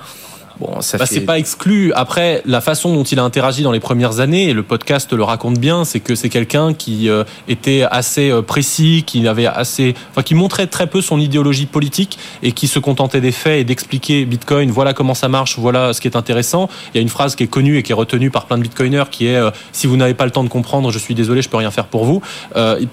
Bon, 0.60 0.82
ça 0.82 0.98
bah, 0.98 1.06
c'est 1.06 1.22
pas 1.22 1.38
exclu. 1.38 1.90
Après, 1.94 2.42
la 2.44 2.60
façon 2.60 2.94
dont 2.94 3.02
il 3.02 3.18
a 3.18 3.24
interagi 3.24 3.62
dans 3.62 3.72
les 3.72 3.80
premières 3.80 4.20
années, 4.20 4.50
et 4.50 4.52
le 4.52 4.62
podcast 4.62 5.10
le 5.14 5.22
raconte 5.22 5.58
bien, 5.58 5.86
c'est 5.86 6.00
que 6.00 6.14
c'est 6.14 6.28
quelqu'un 6.28 6.74
qui 6.74 7.08
euh, 7.08 7.24
était 7.48 7.86
assez 7.90 8.30
euh, 8.30 8.42
précis, 8.42 9.04
qui 9.06 9.26
avait 9.26 9.46
assez, 9.46 9.94
enfin, 10.10 10.22
qui 10.22 10.34
montrait 10.34 10.66
très 10.66 10.86
peu 10.86 11.00
son 11.00 11.18
idéologie 11.18 11.64
politique 11.64 12.18
et 12.42 12.52
qui 12.52 12.68
se 12.68 12.78
contentait 12.78 13.22
des 13.22 13.32
faits 13.32 13.60
et 13.60 13.64
d'expliquer 13.64 14.26
Bitcoin. 14.26 14.70
Voilà 14.70 14.92
comment 14.92 15.14
ça 15.14 15.28
marche. 15.28 15.58
Voilà 15.58 15.94
ce 15.94 16.00
qui 16.02 16.08
est 16.08 16.16
intéressant. 16.16 16.68
Il 16.92 16.98
y 16.98 17.00
a 17.00 17.02
une 17.02 17.08
phrase 17.08 17.36
qui 17.36 17.44
est 17.44 17.48
connue 17.48 17.78
et 17.78 17.82
qui 17.82 17.92
est 17.92 17.94
retenue 17.94 18.30
par 18.30 18.44
plein 18.44 18.58
de 18.58 18.62
Bitcoiners, 18.62 19.04
qui 19.10 19.28
est 19.28 19.36
euh, 19.36 19.50
si 19.72 19.86
vous 19.86 19.96
n'avez 19.96 20.14
pas 20.14 20.26
le 20.26 20.30
temps 20.30 20.44
de 20.44 20.50
comprendre, 20.50 20.90
je 20.90 20.98
suis 20.98 21.14
désolé, 21.14 21.40
je 21.40 21.48
peux 21.48 21.56
rien 21.56 21.70
faire 21.70 21.86
pour 21.86 22.04
vous. 22.04 22.20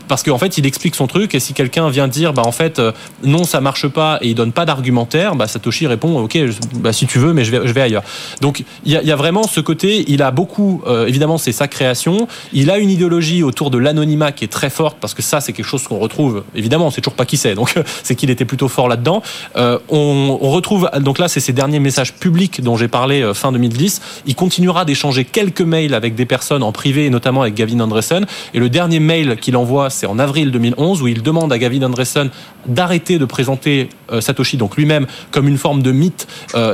parce 0.07 0.23
qu'en 0.23 0.37
fait, 0.37 0.57
il 0.57 0.65
explique 0.65 0.95
son 0.95 1.07
truc 1.07 1.35
et 1.35 1.41
si 1.41 1.53
quelqu'un 1.53 1.89
vient 1.89 2.07
dire, 2.07 2.31
bah 2.31 2.43
en 2.45 2.53
fait, 2.53 2.81
non, 3.23 3.43
ça 3.43 3.59
marche 3.59 3.89
pas 3.89 4.19
et 4.21 4.29
il 4.29 4.35
donne 4.35 4.53
pas 4.53 4.65
d'argumentaire, 4.65 5.35
bah 5.35 5.47
Satoshi 5.47 5.85
répond, 5.87 6.17
ok, 6.19 6.37
bah, 6.75 6.93
si 6.93 7.07
tu 7.07 7.19
veux, 7.19 7.33
mais 7.33 7.43
je 7.43 7.51
vais 7.51 7.56
je 7.65 7.71
vais 7.73 7.81
ailleurs. 7.81 8.03
Donc 8.41 8.63
il 8.85 8.91
y, 8.91 9.11
a, 9.11 9.15
vraiment 9.15 9.43
ce 9.43 9.59
côté, 9.59 10.05
il 10.07 10.21
a 10.21 10.31
beaucoup, 10.31 10.81
euh, 10.87 11.07
évidemment 11.07 11.37
c'est 11.37 11.51
sa 11.51 11.67
création, 11.67 12.27
il 12.53 12.69
a 12.69 12.77
une 12.77 12.89
idéologie 12.89 13.43
autour 13.43 13.71
de 13.71 13.77
l'anonymat 13.77 14.31
qui 14.31 14.45
est 14.45 14.49
très 14.49 14.69
forte, 14.69 14.97
parce 14.99 15.13
que 15.13 15.21
ça 15.21 15.41
c'est 15.41 15.53
quelque 15.53 15.65
chose 15.65 15.83
qu'on 15.83 15.97
retrouve, 15.97 16.43
évidemment 16.55 16.87
on 16.87 16.91
sait 16.91 17.01
toujours 17.01 17.15
pas 17.15 17.25
qui 17.25 17.37
c'est, 17.37 17.55
donc 17.55 17.73
c'est 18.03 18.15
qu'il 18.15 18.29
était 18.29 18.45
plutôt 18.45 18.67
fort 18.67 18.87
là-dedans. 18.87 19.21
Euh, 19.55 19.79
on, 19.89 20.37
retrouve, 20.37 20.89
donc 20.99 21.19
là 21.19 21.27
c'est 21.27 21.39
ses 21.39 21.53
derniers 21.53 21.79
messages 21.79 22.13
publics 22.13 22.61
dont 22.61 22.77
j'ai 22.77 22.87
parlé 22.87 23.21
euh, 23.21 23.33
fin 23.33 23.51
2010, 23.51 24.01
il 24.25 24.35
continuera 24.35 24.85
d'échanger 24.85 25.25
quelques 25.25 25.61
mails 25.61 25.93
avec 25.93 26.15
des 26.15 26.25
personnes 26.25 26.63
en 26.63 26.71
privé, 26.71 27.09
notamment 27.09 27.41
avec 27.41 27.53
Gavin 27.53 27.79
Andresen, 27.79 28.25
et 28.53 28.59
le 28.59 28.69
dernier 28.69 28.99
mail 28.99 29.37
qu'il 29.37 29.57
envoie 29.57 29.89
c'est 29.89 30.05
en 30.05 30.19
avril 30.19 30.51
2011, 30.51 31.01
où 31.01 31.07
il 31.07 31.21
demande 31.21 31.51
à 31.51 31.57
Gavin 31.57 31.83
Andresen 31.83 32.29
d'arrêter 32.65 33.17
de 33.17 33.25
présenter 33.25 33.89
Satoshi, 34.19 34.57
donc 34.57 34.75
lui-même, 34.75 35.07
comme 35.31 35.47
une 35.47 35.57
forme 35.57 35.81
de 35.81 35.91
mythe 35.91 36.27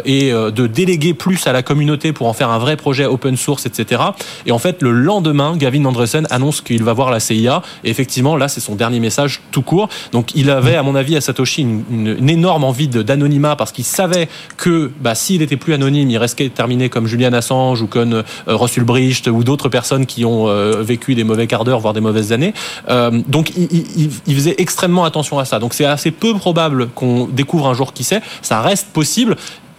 et 0.06 0.32
de 0.32 0.63
déléguer 0.68 1.14
plus 1.14 1.46
à 1.48 1.52
la 1.52 1.64
communauté 1.64 2.14
pour 2.14 2.28
en 2.28 2.34
faire 2.34 2.50
un 2.50 2.60
vrai 2.60 2.78
projet 2.78 3.06
open 3.06 3.38
source, 3.38 3.66
etc. 3.66 4.02
Et 4.46 4.52
en 4.52 4.60
fait, 4.60 4.82
le 4.82 4.92
lendemain, 4.92 5.56
Gavin 5.58 5.86
Andresen 5.86 6.28
annonce 6.30 6.62
qu'il 6.62 6.84
va 6.84 6.94
voir 6.94 7.12
la 7.12 7.20
CIA. 7.20 7.62
Et 7.84 7.90
effectivement, 7.90 8.36
là, 8.36 8.48
c'est 8.48 8.60
son 8.60 8.76
dernier 8.76 9.00
message 9.00 9.42
tout 9.52 9.62
court. 9.62 9.90
Donc, 10.12 10.36
il 10.36 10.50
avait, 10.50 10.76
à 10.76 10.84
mon 10.84 10.96
avis, 10.96 11.16
à 11.16 11.22
Satoshi, 11.22 11.62
une, 11.62 12.30
énorme 12.30 12.64
envie 12.64 12.88
d'anonymat 12.88 13.56
parce 13.56 13.72
qu'il 13.72 13.84
savait 13.84 14.28
que 14.58 14.92
bah, 15.02 15.14
s'il 15.14 15.42
était 15.42 15.58
plus 15.58 15.74
anonyme, 15.74 16.10
il 16.10 16.18
restait 16.18 16.50
terminé 16.50 16.90
comme 16.90 17.08
Julian 17.08 17.34
Assange 17.34 17.82
ou 17.82 17.88
comme 17.88 18.14
euh, 18.14 18.24
Russell 18.48 18.84
Bricht 18.84 19.28
ou 19.28 19.44
d'autres 19.44 19.70
personnes 19.70 20.06
qui 20.06 20.26
ont 20.26 20.48
euh, 20.48 20.82
vécu 20.82 21.16
des 21.16 21.24
mauvais 21.24 21.48
quarts 21.48 21.64
d'heure, 21.64 21.80
voire 21.80 21.94
des 21.94 22.02
mauvaises 22.02 22.32
années. 22.32 22.54
Euh, 22.90 23.22
donc, 23.28 23.52
il, 23.56 24.36
faisait 24.36 24.56
extrêmement 24.58 25.06
attention 25.06 25.40
à 25.40 25.46
ça. 25.46 25.60
Donc, 25.60 25.74
c'est 25.74 25.86
assez 25.86 26.12
peu 26.12 26.34
probable 26.34 26.90
qu'on 26.90 27.28
découvre 27.28 27.68
un 27.68 27.74
jour 27.74 27.94
qui 27.94 28.04
c'est. 28.04 28.22
Ça 28.42 28.62
reste 28.62 28.88
possible. 28.88 29.36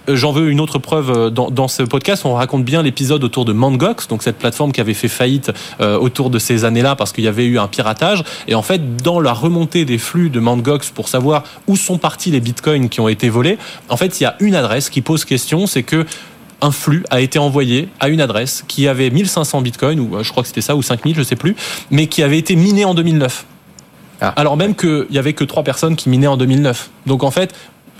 Euh, 0.08 0.16
j'en 0.16 0.32
veux 0.32 0.50
une 0.50 0.61
autre 0.61 0.78
preuve 0.78 1.11
euh, 1.11 1.30
dans, 1.30 1.50
dans, 1.50 1.68
ce 1.68 1.82
podcast. 1.82 2.25
On 2.25 2.34
raconte 2.34 2.64
bien 2.64 2.82
l'épisode 2.82 3.25
autour 3.25 3.44
de 3.44 3.52
Mangox, 3.52 4.08
donc 4.08 4.23
cette 4.23 4.38
plateforme 4.38 4.73
qui 4.73 4.80
avait 4.80 4.94
fait 4.94 5.08
faillite 5.08 5.52
euh, 5.80 5.99
autour 5.99 6.30
de 6.30 6.38
ces 6.38 6.64
années-là 6.64 6.96
parce 6.96 7.12
qu'il 7.12 7.25
y 7.25 7.28
avait 7.28 7.46
eu 7.46 7.58
un 7.58 7.68
piratage. 7.68 8.25
Et 8.49 8.54
en 8.54 8.62
fait, 8.62 8.96
dans 8.96 9.20
la 9.20 9.32
remontée 9.32 9.84
des 9.84 9.99
flux 9.99 10.30
de 10.30 10.40
Mangox 10.40 10.90
pour 10.90 11.08
savoir 11.08 11.44
où 11.66 11.76
sont 11.76 11.99
partis 11.99 12.30
les 12.30 12.40
bitcoins 12.40 12.88
qui 12.88 13.00
ont 13.00 13.08
été 13.08 13.28
volés, 13.28 13.58
en 13.88 13.96
fait, 13.96 14.20
il 14.20 14.25
y 14.25 14.26
a 14.26 14.37
une 14.40 14.54
adresse 14.54 14.90
qui 14.90 15.00
pose 15.00 15.25
question, 15.25 15.66
c'est 15.66 15.82
que 15.82 16.06
un 16.61 16.70
flux 16.70 17.04
a 17.11 17.20
été 17.20 17.38
envoyé 17.38 17.88
à 18.00 18.08
une 18.08 18.20
adresse 18.20 18.64
qui 18.66 18.88
avait 18.88 19.11
1500 19.11 19.61
bitcoins, 19.61 20.00
ou 20.00 20.23
je 20.23 20.30
crois 20.30 20.42
que 20.42 20.49
c'était 20.49 20.62
ça, 20.62 20.76
ou 20.76 20.82
5000, 20.82 21.14
je 21.14 21.23
sais 21.23 21.37
plus, 21.37 21.56
mais 21.90 22.06
qui 22.06 22.23
avait 22.23 22.38
été 22.38 22.56
miné 22.56 22.87
en 22.87 22.94
2009. 22.94 23.44
Ah. 24.20 24.32
Alors 24.37 24.56
même 24.56 24.75
qu'il 24.75 25.06
y 25.11 25.18
avait 25.18 25.32
que 25.32 25.44
trois 25.44 25.62
personnes 25.62 25.96
qui 25.96 26.08
minaient 26.08 26.26
en 26.26 26.37
2009. 26.37 26.90
Donc 27.06 27.23
en 27.23 27.30
fait, 27.30 27.54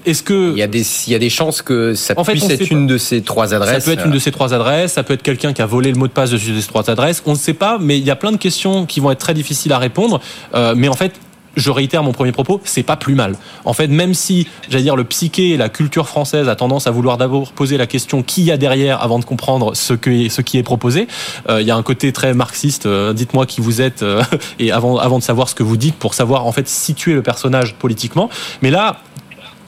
est-ce 0.06 0.23
que 0.23 0.52
il 0.52 0.58
y 0.58 0.62
a 0.62 0.66
des 0.66 0.84
il 1.06 1.12
y 1.12 1.16
a 1.16 1.18
des 1.18 1.30
chances 1.30 1.62
que 1.62 1.94
ça 1.94 2.14
puisse 2.14 2.49
être 2.50 2.70
une 2.70 2.87
de 2.87 2.99
ces 2.99 3.23
trois 3.23 3.54
adresses 3.54 3.84
Ça 3.84 3.90
peut 3.90 3.99
être 3.99 4.06
une 4.06 4.12
de 4.12 4.18
ces 4.18 4.32
trois 4.32 4.54
adresses. 4.54 4.92
Ça 4.92 5.02
peut 5.02 5.14
être 5.14 5.23
quelqu'un 5.23 5.52
qui 5.52 5.62
a 5.62 5.66
volé 5.66 5.90
le 5.90 5.99
mot 5.99 6.06
de 6.06 6.12
passe 6.12 6.30
de 6.30 6.38
ces 6.38 6.66
trois 6.66 6.90
adresses. 6.90 7.23
On 7.26 7.32
ne 7.32 7.38
sait 7.38 7.54
pas, 7.54 7.78
mais 7.80 7.99
il 7.99 8.04
y 8.04 8.11
a 8.11 8.16
plein 8.16 8.32
de 8.32 8.37
questions 8.37 8.87
qui 8.87 9.00
vont 9.00 9.11
être 9.11 9.18
très 9.18 9.34
difficiles 9.34 9.73
à 9.73 9.78
répondre. 9.78 10.20
Euh, 10.54 10.75
mais 10.76 10.88
en 10.88 10.94
fait, 10.94 11.12
je 11.56 11.70
réitère 11.70 12.02
mon 12.02 12.12
premier 12.12 12.32
propos, 12.32 12.61
c'est 12.64 12.82
pas 12.82 12.96
plus 12.96 13.14
mal. 13.14 13.37
En 13.64 13.73
fait, 13.73 13.88
même 13.88 14.14
si, 14.14 14.49
j'allais 14.68 14.84
dire, 14.84 14.96
le 14.96 15.04
psyché 15.04 15.50
et 15.50 15.56
la 15.56 15.68
culture 15.68 16.08
française 16.08 16.49
a 16.49 16.56
tendance 16.56 16.87
à 16.87 16.90
vouloir 16.90 17.16
d'abord 17.16 17.52
poser 17.52 17.76
la 17.76 17.87
question 17.87 18.23
qui 18.23 18.44
y 18.44 18.52
a 18.52 18.56
derrière 18.56 19.02
avant 19.02 19.18
de 19.18 19.25
comprendre 19.25 19.75
ce, 19.75 19.94
que, 19.94 20.28
ce 20.28 20.40
qui 20.40 20.58
est 20.58 20.62
proposé, 20.62 21.06
euh, 21.49 21.61
il 21.61 21.66
y 21.66 21.70
a 21.70 21.76
un 21.76 21.82
côté 21.82 22.12
très 22.12 22.34
marxiste, 22.34 22.87
euh, 22.87 23.12
dites-moi 23.12 23.46
qui 23.46 23.61
vous 23.61 23.80
êtes, 23.80 24.02
euh, 24.02 24.23
et 24.58 24.73
avant, 24.73 24.99
avant 24.99 25.18
de 25.18 25.25
savoir 25.25 25.49
ce 25.49 25.54
que 25.54 25.62
vous 25.62 25.76
dites, 25.76 25.96
pour 25.96 26.14
savoir 26.14 26.46
en 26.46 26.52
fait 26.52 26.68
situer 26.68 27.14
le 27.14 27.23
personnage 27.23 27.75
politiquement. 27.75 28.28
Mais 28.62 28.70
là, 28.70 28.96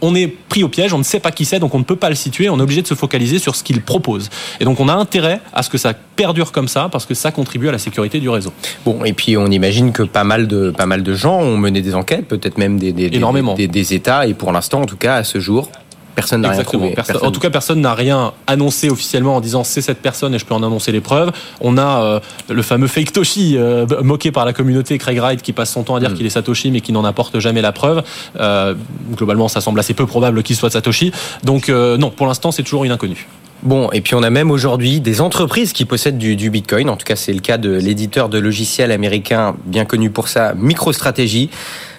on 0.01 0.15
est 0.15 0.27
pris 0.27 0.63
au 0.63 0.69
piège, 0.69 0.93
on 0.93 0.99
ne 0.99 1.03
sait 1.03 1.21
pas 1.21 1.31
qui 1.31 1.45
c'est, 1.45 1.59
donc 1.59 1.75
on 1.75 1.79
ne 1.79 1.85
peut 1.85 1.97
pas 1.97 2.09
le 2.09 2.15
situer, 2.15 2.49
on 2.49 2.59
est 2.59 2.63
obligé 2.63 2.83
de 2.83 2.87
se 2.87 2.95
focaliser 2.95 3.39
sur 3.39 3.57
ce 3.57 3.63
qu'il 3.63 3.81
propose. 3.81 4.31
Et 4.61 4.65
donc 4.65 4.81
on 4.81 4.89
a 4.89 4.95
intérêt 4.95 5.41
à 5.53 5.63
ce 5.63 5.71
que 5.71 5.79
ça 5.79 5.95
perdure 5.95 6.53
comme 6.53 6.69
ça, 6.69 6.89
parce 6.91 7.07
que 7.07 7.15
ça 7.15 7.31
contribue 7.31 7.69
à 7.69 7.73
la 7.73 7.79
sécurité 7.79 8.21
du 8.21 8.29
réseau. 8.29 8.53
Bon, 8.85 9.05
et 9.05 9.13
puis 9.13 9.37
on 9.37 9.47
imagine 9.47 9.93
que 9.93 10.03
pas 10.03 10.25
mal 10.25 10.47
de, 10.47 10.71
pas 10.71 10.87
mal 10.87 11.03
de 11.03 11.15
gens 11.15 11.41
ont 11.41 11.57
mené 11.57 11.83
des 11.83 11.95
enquêtes, 11.95 12.27
peut-être 12.27 12.59
même 12.59 12.79
des, 12.79 12.93
des, 12.93 13.11
des, 13.11 13.69
des 13.69 13.95
États, 13.95 14.27
et 14.27 14.35
pour 14.35 14.53
l'instant, 14.53 14.83
en 14.83 14.87
tout 14.87 14.97
cas, 14.97 15.17
à 15.17 15.25
ce 15.25 15.39
jour, 15.41 15.71
Personne 16.17 16.41
n'a 16.41 16.51
rien 16.51 16.65
trouvé. 16.65 16.95
En 17.23 17.31
tout 17.31 17.41
cas, 17.41 17.51
personne 17.51 17.83
n'a 17.83 17.95
rien 17.95 18.33
annoncé 18.47 18.89
officiellement 18.89 19.37
en 19.37 19.41
disant 19.43 19.65
c'est 19.65 19.83
cette 19.83 20.01
personne 20.01 20.35
et 20.35 20.39
je 20.39 20.47
peux 20.47 20.55
en 20.55 20.63
annoncer 20.63 20.91
les 20.91 21.03
preuves. 21.03 21.31
On 21.61 21.77
a 21.77 22.03
euh, 22.03 22.21
le 22.49 22.63
fameux 22.63 22.87
fake 22.87 23.13
Toshi 23.13 23.57
euh, 23.59 23.87
moqué 24.03 24.33
par 24.33 24.47
la 24.47 24.55
communauté 24.55 24.97
Craig 24.97 25.19
Wright 25.19 25.43
qui 25.43 25.53
passe 25.53 25.71
son 25.71 25.83
temps 25.83 25.95
à 25.95 26.01
dire 26.01 26.11
mm. 26.11 26.15
qu'il 26.15 26.25
est 26.25 26.31
Satoshi 26.31 26.71
mais 26.71 26.81
qui 26.81 26.93
n'en 26.93 27.05
apporte 27.05 27.39
jamais 27.39 27.61
la 27.61 27.73
preuve. 27.73 28.03
Euh, 28.41 28.75
globalement, 29.15 29.49
ça 29.49 29.61
semble 29.61 29.79
assez 29.79 29.93
peu 29.93 30.07
probable 30.07 30.43
qu'il 30.43 30.57
soit 30.57 30.71
Satoshi. 30.71 31.13
Donc 31.45 31.69
non, 31.69 32.11
pour 32.11 32.27
l'instant, 32.27 32.51
c'est 32.51 32.63
toujours 32.63 32.85
une 32.85 32.93
inconnue. 32.93 33.29
Bon, 33.63 33.91
et 33.93 34.01
puis 34.01 34.15
on 34.15 34.23
a 34.23 34.31
même 34.31 34.51
aujourd'hui 34.51 35.01
des 35.01 35.21
entreprises 35.21 35.75
qui 35.75 35.85
possèdent 35.85 36.19
du, 36.19 36.35
du 36.37 36.49
Bitcoin. 36.49 36.89
En 36.89 36.97
tout 36.97 37.05
cas, 37.05 37.17
c'est 37.17 37.33
le 37.33 37.41
cas 37.41 37.59
de 37.59 37.71
l'éditeur 37.71 38.31
de 38.31 38.39
logiciels 38.39 38.91
américain 38.91 39.55
bien 39.67 39.85
connu 39.85 40.09
pour 40.09 40.29
ça, 40.29 40.55
MicroStrategy, 40.55 41.51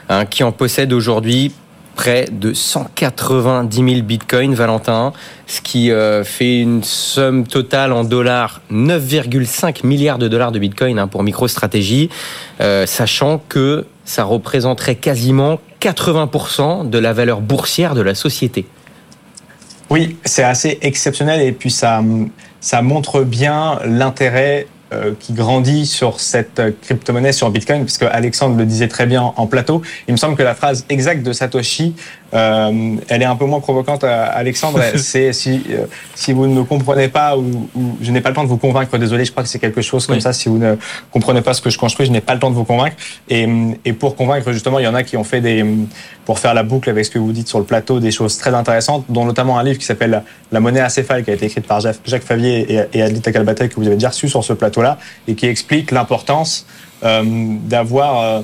hein, 0.09 0.25
qui 0.25 0.43
en 0.43 0.51
possède 0.51 0.91
aujourd'hui 0.91 1.51
près 1.97 2.25
de 2.31 2.53
190 2.53 3.75
000 3.75 4.01
bitcoins, 4.03 4.53
Valentin, 4.53 5.11
ce 5.47 5.59
qui 5.59 5.91
euh, 5.91 6.23
fait 6.23 6.59
une 6.59 6.83
somme 6.83 7.45
totale 7.45 7.91
en 7.91 8.03
dollars 8.03 8.61
9,5 8.71 9.85
milliards 9.85 10.19
de 10.19 10.27
dollars 10.27 10.51
de 10.51 10.59
bitcoin 10.59 10.99
hein, 10.99 11.07
pour 11.07 11.23
MicroStrategy, 11.23 12.09
euh, 12.61 12.85
sachant 12.85 13.41
que 13.49 13.85
ça 14.05 14.23
représenterait 14.23 14.95
quasiment 14.95 15.59
80% 15.81 16.89
de 16.89 16.99
la 16.99 17.13
valeur 17.13 17.41
boursière 17.41 17.95
de 17.95 18.01
la 18.01 18.13
société. 18.13 18.67
Oui, 19.89 20.17
c'est 20.23 20.43
assez 20.43 20.77
exceptionnel 20.81 21.41
et 21.41 21.51
puis 21.51 21.71
ça 21.71 22.01
montre 22.81 23.23
bien 23.23 23.79
l'intérêt 23.85 24.67
euh, 24.93 25.13
qui 25.19 25.33
grandit 25.33 25.85
sur 25.85 26.19
cette 26.19 26.61
crypto-monnaie, 26.81 27.33
sur 27.33 27.49
Bitcoin, 27.49 27.83
puisque 27.83 28.03
Alexandre 28.03 28.57
le 28.57 28.65
disait 28.65 28.87
très 28.87 29.05
bien 29.05 29.33
en 29.35 29.47
plateau. 29.47 29.81
Il 30.07 30.13
me 30.13 30.17
semble 30.17 30.35
que 30.35 30.43
la 30.43 30.55
phrase 30.55 30.85
exacte 30.89 31.23
de 31.23 31.33
Satoshi, 31.33 31.93
euh, 32.33 32.95
elle 33.07 33.21
est 33.21 33.25
un 33.25 33.35
peu 33.35 33.45
moins 33.45 33.59
provocante, 33.59 34.03
Alexandre. 34.03 34.81
c'est 34.95 35.33
si, 35.33 35.63
euh, 35.69 35.85
si 36.15 36.33
vous 36.33 36.47
ne 36.47 36.61
comprenez 36.61 37.07
pas 37.07 37.37
ou, 37.37 37.69
ou 37.75 37.97
je 38.01 38.11
n'ai 38.11 38.21
pas 38.21 38.29
le 38.29 38.35
temps 38.35 38.43
de 38.43 38.49
vous 38.49 38.57
convaincre, 38.57 38.97
désolé, 38.97 39.25
je 39.25 39.31
crois 39.31 39.43
que 39.43 39.49
c'est 39.49 39.59
quelque 39.59 39.81
chose 39.81 40.05
comme 40.07 40.19
ça. 40.19 40.33
Si 40.33 40.49
vous 40.49 40.57
ne 40.57 40.75
comprenez 41.11 41.41
pas 41.41 41.53
ce 41.53 41.61
que 41.61 41.69
je 41.69 41.77
construis, 41.77 42.05
je 42.05 42.11
n'ai 42.11 42.21
pas 42.21 42.33
le 42.33 42.39
temps 42.39 42.49
de 42.49 42.55
vous 42.55 42.65
convaincre. 42.65 42.95
Et, 43.29 43.47
et 43.85 43.93
pour 43.93 44.15
convaincre, 44.15 44.51
justement, 44.51 44.79
il 44.79 44.85
y 44.85 44.87
en 44.87 44.95
a 44.95 45.03
qui 45.03 45.17
ont 45.17 45.23
fait 45.23 45.41
des, 45.41 45.65
pour 46.25 46.39
faire 46.39 46.53
la 46.53 46.63
boucle 46.63 46.89
avec 46.89 47.05
ce 47.05 47.11
que 47.11 47.19
vous 47.19 47.31
dites 47.31 47.47
sur 47.47 47.59
le 47.59 47.65
plateau, 47.65 47.99
des 47.99 48.11
choses 48.11 48.37
très 48.37 48.53
intéressantes, 48.53 49.05
dont 49.09 49.25
notamment 49.25 49.57
un 49.57 49.63
livre 49.63 49.79
qui 49.79 49.85
s'appelle 49.85 50.23
La 50.51 50.59
monnaie 50.59 50.81
acéphale, 50.81 51.23
qui 51.23 51.31
a 51.31 51.33
été 51.33 51.45
écrit 51.45 51.61
par 51.61 51.79
Jacques 51.79 52.23
Favier 52.23 52.87
et, 52.93 52.99
et 52.99 53.31
Kalbatek, 53.31 53.71
que 53.71 53.75
vous 53.75 53.87
avez 53.87 53.95
déjà 53.95 54.09
reçu 54.09 54.27
sur 54.27 54.43
ce 54.43 54.53
plateau 54.53 54.81
là 54.81 54.97
et 55.27 55.35
qui 55.35 55.45
explique 55.45 55.91
l'importance 55.91 56.65
euh, 57.03 57.23
d'avoir 57.23 58.21
euh, 58.21 58.41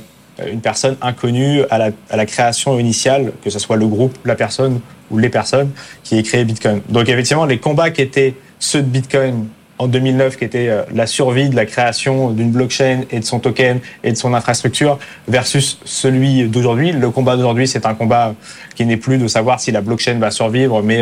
une 0.51 0.61
personne 0.61 0.97
inconnue 1.01 1.61
à 1.69 1.77
la, 1.77 2.25
création 2.25 2.79
initiale, 2.79 3.33
que 3.43 3.49
ce 3.49 3.59
soit 3.59 3.77
le 3.77 3.87
groupe, 3.87 4.17
la 4.25 4.35
personne 4.35 4.79
ou 5.11 5.17
les 5.17 5.29
personnes 5.29 5.71
qui 6.03 6.17
aient 6.17 6.23
créé 6.23 6.45
Bitcoin. 6.45 6.81
Donc 6.89 7.09
effectivement, 7.09 7.45
les 7.45 7.59
combats 7.59 7.91
qui 7.91 8.01
étaient 8.01 8.35
ceux 8.59 8.81
de 8.81 8.87
Bitcoin 8.87 9.47
en 9.79 9.87
2009, 9.87 10.37
qui 10.37 10.45
étaient 10.45 10.69
euh, 10.69 10.83
la 10.93 11.07
survie 11.07 11.49
de 11.49 11.55
la 11.55 11.65
création 11.65 12.29
d'une 12.29 12.51
blockchain 12.51 13.01
et 13.11 13.19
de 13.19 13.25
son 13.25 13.39
token 13.39 13.79
et 14.03 14.11
de 14.11 14.17
son 14.17 14.33
infrastructure, 14.33 14.99
versus 15.27 15.79
celui 15.83 16.47
d'aujourd'hui. 16.47 16.91
Le 16.91 17.09
combat 17.09 17.35
d'aujourd'hui, 17.35 17.67
c'est 17.67 17.85
un 17.85 17.95
combat 17.95 18.35
qui 18.75 18.85
n'est 18.85 18.97
plus 18.97 19.17
de 19.17 19.27
savoir 19.27 19.59
si 19.59 19.71
la 19.71 19.81
blockchain 19.81 20.19
va 20.19 20.31
survivre, 20.31 20.81
mais 20.83 21.01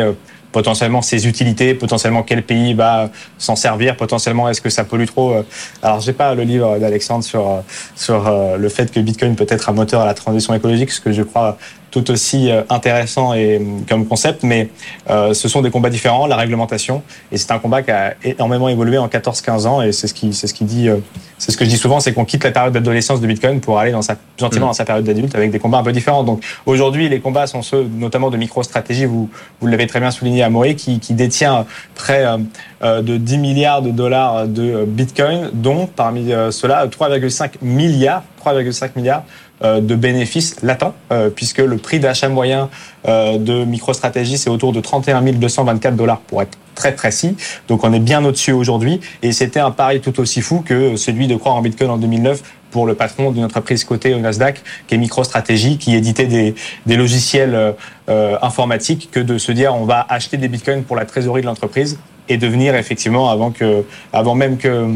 potentiellement 0.52 1.02
ses 1.02 1.26
utilités, 1.26 1.74
potentiellement 1.74 2.22
quel 2.22 2.42
pays 2.42 2.74
va 2.74 3.10
s'en 3.38 3.56
servir, 3.56 3.96
potentiellement 3.96 4.48
est-ce 4.48 4.60
que 4.60 4.70
ça 4.70 4.84
pollue 4.84 5.06
trop. 5.06 5.32
Euh. 5.32 5.42
Alors 5.82 6.00
j'ai 6.00 6.12
pas 6.12 6.34
le 6.34 6.42
livre 6.42 6.78
d'Alexandre 6.78 7.24
sur 7.24 7.48
euh, 7.48 7.60
sur 7.96 8.28
euh, 8.28 8.56
le 8.56 8.68
fait 8.68 8.92
que 8.92 9.00
Bitcoin 9.00 9.34
peut 9.34 9.46
être 9.48 9.68
un 9.70 9.72
moteur 9.72 10.02
à 10.02 10.06
la 10.06 10.14
transition 10.14 10.54
écologique, 10.54 10.90
ce 10.90 11.00
que 11.00 11.12
je 11.12 11.22
crois 11.22 11.58
tout 11.92 12.10
aussi 12.10 12.50
euh, 12.50 12.62
intéressant 12.70 13.34
et 13.34 13.58
euh, 13.58 13.60
comme 13.88 14.06
concept, 14.06 14.42
mais 14.42 14.70
euh, 15.10 15.34
ce 15.34 15.46
sont 15.46 15.60
des 15.60 15.70
combats 15.70 15.90
différents, 15.90 16.26
la 16.26 16.36
réglementation, 16.36 17.02
et 17.30 17.36
c'est 17.36 17.52
un 17.52 17.58
combat 17.58 17.82
qui 17.82 17.90
a 17.90 18.14
énormément 18.24 18.68
évolué 18.68 18.98
en 18.98 19.06
14-15 19.06 19.66
ans, 19.66 19.82
et 19.82 19.92
c'est 19.92 20.08
ce 20.08 20.14
qui, 20.14 20.32
c'est 20.32 20.46
ce 20.46 20.54
qui 20.54 20.64
dit, 20.64 20.88
c'est 21.38 21.52
ce 21.52 21.56
que 21.56 21.64
je 21.64 21.70
dis 21.70 21.76
souvent, 21.76 22.00
c'est 22.00 22.14
qu'on 22.14 22.24
quitte 22.24 22.42
la 22.44 22.50
période 22.50 22.72
d'adolescence 22.72 23.20
de 23.20 23.26
Bitcoin 23.26 23.60
pour 23.60 23.78
aller 23.78 23.92
dans 23.92 24.00
sa, 24.00 24.16
gentiment 24.38 24.66
mmh. 24.66 24.68
dans 24.70 24.72
sa 24.72 24.84
période 24.86 25.04
d'adulte 25.04 25.34
avec 25.34 25.50
des 25.50 25.58
combats 25.58 25.78
un 25.78 25.82
peu 25.82 25.92
différents. 25.92 26.24
Donc 26.24 26.42
aujourd'hui, 26.64 27.10
les 27.10 27.20
combats 27.20 27.46
sont 27.46 27.60
ceux, 27.60 27.84
notamment 27.84 28.30
de 28.30 28.38
micro-stratégie, 28.38 29.04
vous, 29.04 29.28
vous 29.60 29.66
l'avez 29.66 29.86
très 29.86 30.00
bien 30.00 30.10
souligné 30.10 30.42
à 30.42 30.48
Moé, 30.48 30.74
qui, 30.74 30.98
qui 30.98 31.12
détient 31.12 31.66
près 31.94 32.24
de 32.82 33.16
10 33.16 33.38
milliards 33.38 33.82
de 33.82 33.90
dollars 33.90 34.48
de 34.48 34.84
Bitcoin, 34.86 35.50
dont 35.52 35.86
parmi 35.86 36.32
ceux-là 36.50 36.86
3,5 36.86 37.50
milliards, 37.60 38.22
3,5 38.44 38.90
milliards 38.96 39.24
euh, 39.24 39.41
de 39.62 39.94
bénéfices 39.94 40.56
latents, 40.62 40.94
euh, 41.12 41.30
puisque 41.30 41.58
le 41.58 41.76
prix 41.76 42.00
d'achat 42.00 42.28
moyen 42.28 42.68
euh, 43.06 43.38
de 43.38 43.64
MicroStrategy, 43.64 44.38
c'est 44.38 44.50
autour 44.50 44.72
de 44.72 44.80
31 44.80 45.22
224 45.22 45.96
dollars 45.96 46.20
pour 46.20 46.42
être 46.42 46.58
très 46.74 46.94
précis. 46.94 47.36
Donc 47.68 47.84
on 47.84 47.92
est 47.92 48.00
bien 48.00 48.24
au-dessus 48.24 48.52
aujourd'hui. 48.52 49.00
Et 49.22 49.32
c'était 49.32 49.60
un 49.60 49.70
pari 49.70 50.00
tout 50.00 50.18
aussi 50.20 50.40
fou 50.40 50.62
que 50.66 50.96
celui 50.96 51.28
de 51.28 51.36
croire 51.36 51.54
en 51.54 51.62
Bitcoin 51.62 51.90
en 51.90 51.96
2009 51.96 52.42
pour 52.70 52.86
le 52.86 52.94
patron 52.94 53.30
d'une 53.30 53.44
entreprise 53.44 53.84
cotée 53.84 54.14
au 54.14 54.18
Nasdaq, 54.18 54.62
qui 54.86 54.94
est 54.94 54.98
MicroStrategy, 54.98 55.76
qui 55.76 55.94
éditait 55.94 56.26
des, 56.26 56.54
des 56.86 56.96
logiciels 56.96 57.74
informatiques, 58.08 59.10
que 59.12 59.20
de 59.20 59.36
se 59.36 59.52
dire 59.52 59.74
on 59.74 59.84
va 59.84 60.06
acheter 60.08 60.38
des 60.38 60.48
bitcoins 60.48 60.82
pour 60.82 60.96
la 60.96 61.04
trésorerie 61.04 61.42
de 61.42 61.46
l'entreprise 61.46 61.98
et 62.28 62.36
devenir 62.36 62.74
effectivement 62.74 63.30
avant 63.30 63.50
que, 63.50 63.84
avant 64.12 64.34
même 64.34 64.56
que 64.56 64.88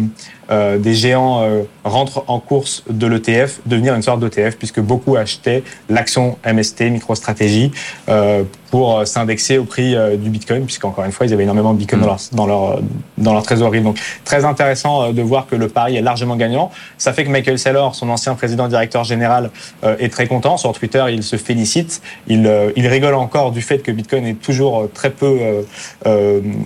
euh, 0.51 0.79
des 0.79 0.95
géants 0.95 1.43
euh, 1.43 1.63
rentrent 1.85 2.25
en 2.27 2.41
course 2.41 2.83
de 2.89 3.07
l'ETF, 3.07 3.61
devenir 3.67 3.95
une 3.95 4.03
sorte 4.03 4.21
d'ETF, 4.21 4.57
puisque 4.57 4.81
beaucoup 4.81 5.17
achetaient 5.17 5.63
l'action 5.89 6.39
MST, 6.45 6.83
MicroStratégie, 6.91 7.71
euh, 8.09 8.45
pour 8.71 9.07
s'indexer 9.07 9.59
au 9.59 9.65
prix 9.65 9.95
euh, 9.95 10.17
du 10.17 10.29
Bitcoin, 10.29 10.65
puisqu'encore 10.65 11.05
une 11.05 11.13
fois, 11.13 11.25
ils 11.27 11.33
avaient 11.33 11.45
énormément 11.45 11.73
de 11.73 11.79
Bitcoin 11.79 12.01
dans, 12.01 12.09
leur, 12.09 12.19
dans, 12.33 12.47
leur, 12.47 12.81
dans 13.17 13.33
leur 13.33 13.43
trésorerie. 13.43 13.81
Donc, 13.81 13.99
très 14.25 14.45
intéressant 14.45 15.03
euh, 15.03 15.13
de 15.13 15.23
voir 15.23 15.47
que 15.47 15.55
le 15.55 15.69
pari 15.69 15.97
est 15.97 16.03
largement 16.03 16.37
gagnant. 16.37 16.71
Ça 16.99 17.13
fait 17.13 17.25
que 17.25 17.31
Michael 17.31 17.59
Saylor, 17.59 17.95
son 17.95 18.09
ancien 18.11 18.35
président 18.35 18.69
directeur 18.69 19.05
général, 19.05 19.51
est 19.99 20.13
très 20.13 20.27
content. 20.27 20.57
Sur 20.57 20.73
Twitter, 20.73 21.05
il 21.11 21.23
se 21.23 21.37
félicite. 21.37 22.03
Il, 22.27 22.51
il 22.77 22.87
rigole 22.87 23.15
encore 23.15 23.53
du 23.53 23.63
fait 23.63 23.79
que 23.79 23.93
Bitcoin 23.93 24.27
est 24.27 24.41
toujours 24.41 24.89
très 24.93 25.11
peu 25.11 25.39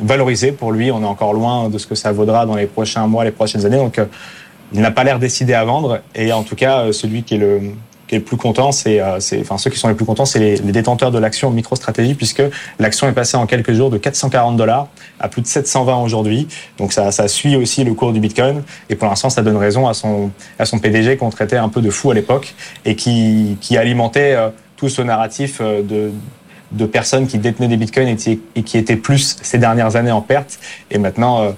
valorisé. 0.03 0.53
Pour 0.53 0.73
lui, 0.73 0.91
on 0.91 1.03
est 1.03 1.07
encore 1.07 1.33
loin 1.33 1.69
de 1.69 1.79
ce 1.79 1.87
que 1.87 1.95
ça 1.95 2.13
vaudra 2.13 2.47
dans 2.47 2.55
les 2.55 2.67
prochains 2.67 3.07
mois, 3.07 3.25
les 3.25 3.31
prochaines 3.31 3.67
années. 3.67 3.70
Donc, 3.79 4.01
il 4.73 4.81
n'a 4.81 4.91
pas 4.91 5.05
l'air 5.05 5.19
décidé 5.19 5.55
à 5.55 5.65
vendre. 5.65 6.01
Et 6.15 6.33
en 6.33 6.43
tout 6.43 6.57
cas, 6.57 6.93
celui 6.93 7.23
qui 7.23 7.35
est 7.35 7.39
le 7.39 7.73
qui 8.11 8.17
est 8.17 8.19
le 8.19 8.25
plus 8.25 8.37
content, 8.37 8.73
c'est, 8.73 8.99
euh, 9.01 9.21
enfin 9.41 9.57
ceux 9.57 9.71
qui 9.71 9.79
sont 9.79 9.87
les 9.87 9.95
plus 9.95 10.05
contents, 10.05 10.25
c'est 10.25 10.41
les, 10.41 10.59
détenteurs 10.59 11.13
de 11.13 11.19
l'action 11.21 11.49
MicroStratégie, 11.53 12.15
puisque 12.15 12.43
l'action 12.81 13.09
est 13.09 13.13
passée 13.13 13.37
en 13.37 13.47
quelques 13.47 13.73
jours 13.73 13.89
de 13.89 13.99
440 13.99 14.57
dollars 14.57 14.89
à 15.21 15.29
plus 15.29 15.43
de 15.43 15.47
720 15.47 15.99
aujourd'hui. 15.99 16.49
Donc 16.79 16.93
ça, 16.93 17.13
ça 17.13 17.29
suit 17.29 17.55
aussi 17.55 17.85
le 17.85 17.95
cours 17.95 18.13
du 18.13 18.19
Bitcoin. 18.19 18.65
Et 18.89 18.97
pour 18.97 19.07
l'instant, 19.07 19.31
ça 19.31 19.43
donne 19.43 19.57
raison 19.57 19.87
à 19.87 19.95
son, 19.95 20.33
à 20.59 20.65
son 20.65 20.81
PDG 20.81 21.19
qu'on 21.19 21.31
traitait 21.31 21.57
un 21.57 21.69
peu 21.69 21.81
de 21.81 21.91
fou 21.91 22.11
à 22.11 22.15
l'époque 22.15 22.57
et 22.85 22.97
qui, 22.97 23.57
qui 23.61 23.77
alimentait 23.77 24.35
euh, 24.35 24.49
tout 24.77 24.89
ce 24.89 25.03
narratif 25.03 25.59
euh, 25.61 25.81
de 25.83 26.11
de 26.73 26.87
personnes 26.87 27.27
qui 27.27 27.39
détenaient 27.39 27.67
des 27.67 27.77
bitcoins 27.77 28.17
et 28.55 28.63
qui 28.63 28.79
étaient 28.79 28.95
plus 28.95 29.39
ces 29.43 29.59
dernières 29.59 29.97
années 29.97 30.13
en 30.13 30.21
perte. 30.21 30.61
Et 30.93 30.99
maintenant, 30.99 31.53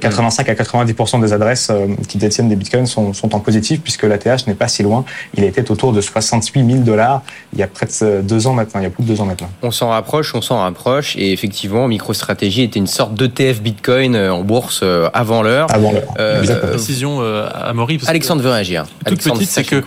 85 0.00 0.48
euh, 0.48 0.52
à 0.52 0.54
90% 0.54 1.20
des 1.20 1.32
adresses 1.32 1.68
euh, 1.70 1.88
qui 2.08 2.18
détiennent 2.18 2.48
des 2.48 2.56
bitcoins 2.56 2.86
sont, 2.86 3.12
sont 3.12 3.34
en 3.34 3.40
positif 3.40 3.80
puisque 3.82 4.04
l'ATH 4.04 4.46
n'est 4.46 4.54
pas 4.54 4.68
si 4.68 4.82
loin. 4.82 5.04
Il 5.36 5.44
était 5.44 5.70
autour 5.70 5.92
de 5.92 6.00
68 6.00 6.66
000 6.66 6.78
dollars 6.84 7.22
il 7.52 7.58
y 7.58 7.62
a 7.62 7.66
près 7.66 7.86
de 7.86 8.20
deux 8.22 8.46
ans 8.46 8.52
maintenant. 8.52 8.80
Il 8.80 8.84
y 8.84 8.86
a 8.86 8.90
plus 8.90 9.04
de 9.04 9.08
deux 9.08 9.20
ans 9.20 9.26
maintenant. 9.26 9.48
On 9.62 9.70
s'en 9.70 9.90
rapproche, 9.90 10.34
on 10.34 10.42
s'en 10.42 10.58
rapproche. 10.58 11.16
Et 11.16 11.32
effectivement, 11.32 11.86
MicroStrategy 11.88 12.62
était 12.62 12.78
une 12.78 12.86
sorte 12.86 13.14
d'ETF 13.14 13.62
bitcoin 13.62 14.14
euh, 14.16 14.32
en 14.32 14.42
bourse 14.42 14.84
avant 15.12 15.42
l'heure. 15.42 15.68
Avant 15.72 15.92
l'heure. 15.92 16.14
Euh, 16.18 16.70
précision 16.70 17.20
à 17.20 17.72
Maury. 17.72 18.00
Alexandre 18.06 18.42
veut 18.42 18.50
réagir. 18.50 18.86
Toute 19.06 19.22
petite, 19.22 19.48
c'est 19.48 19.64
que 19.64 19.82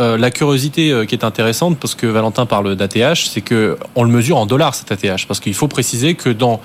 euh, 0.00 0.18
la 0.18 0.30
curiosité 0.30 1.04
qui 1.06 1.14
est 1.14 1.24
intéressante, 1.24 1.78
parce 1.78 1.94
que 1.94 2.06
Valentin 2.06 2.46
parle 2.46 2.74
d'ATH, 2.74 3.28
c'est 3.32 3.42
que 3.42 3.78
on 3.94 4.02
le 4.02 4.10
mesure 4.10 4.38
en 4.38 4.46
dollars 4.46 4.74
cet 4.74 4.90
ATH, 4.90 5.26
parce 5.26 5.38
qu'il 5.38 5.54
faut 5.54 5.68
préciser 5.68 6.14
que 6.14 6.30
dans 6.30 6.60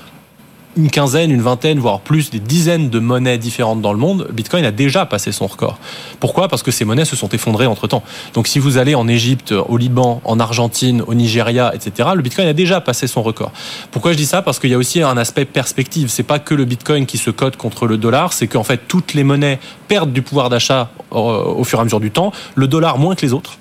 une 0.78 0.90
quinzaine, 0.90 1.32
une 1.32 1.42
vingtaine, 1.42 1.80
voire 1.80 2.00
plus, 2.00 2.30
des 2.30 2.40
dizaines 2.40 2.90
de 2.90 3.00
monnaies 3.00 3.38
différentes 3.38 3.82
dans 3.82 3.92
le 3.92 4.00
monde, 4.00 4.28
Bitcoin 4.32 4.64
a 4.66 4.72
déjà 4.72 5.06
passé 5.06 5.32
son 5.32 5.48
record. 5.48 5.78
Pourquoi? 6.20 6.48
Parce 6.48 6.64
que 6.64 6.72
ces 6.72 6.86
monnaies 6.86 7.06
se 7.06 7.16
sont 7.16 7.30
effondrées 7.30 7.66
entre-temps. 7.66 8.04
Donc 8.34 8.48
si 8.48 8.60
vous 8.60 8.78
allez 8.78 8.96
en 8.96 9.08
Égypte, 9.08 9.52
au 9.52 9.78
Liban, 9.78 10.22
en 10.26 10.40
Argentine, 10.40 11.02
au 11.06 11.14
Nigeria, 11.14 11.74
etc., 11.74 12.10
le 12.16 12.22
Bitcoin 12.22 12.48
a 12.48 12.54
déjà 12.54 12.82
passé 12.82 13.08
son 13.08 13.22
record. 13.22 13.52
Pourquoi 13.92 14.12
je 14.14 14.18
dis 14.18 14.26
ça? 14.26 14.42
Parce 14.42 14.60
qu'il 14.60 14.70
y 14.70 14.74
a 14.74 14.78
aussi 14.78 15.02
un 15.02 15.18
aspect 15.18 15.46
perspective. 15.46 16.10
C'est 16.10 16.24
pas 16.24 16.40
que 16.40 16.54
le 16.54 16.66
Bitcoin 16.66 17.06
qui 17.06 17.18
se 17.18 17.32
cote 17.32 17.58
contre 17.58 17.88
le 17.88 17.98
dollar, 17.98 18.34
c'est 18.34 18.48
qu'en 18.48 18.64
fait 18.64 18.82
toutes 18.88 19.14
les 19.14 19.24
monnaies 19.24 19.60
perdent 19.88 20.14
du 20.14 20.22
pouvoir 20.22 20.50
d'achat 20.50 20.92
au 21.12 21.64
fur 21.64 21.80
et 21.80 21.82
à 21.82 21.84
mesure 21.84 22.00
du 22.00 22.12
temps. 22.12 22.32
Le 22.56 22.68
dollar 22.68 22.98
moins 23.00 23.16
que 23.16 23.22
les 23.22 23.34
autres 23.34 23.58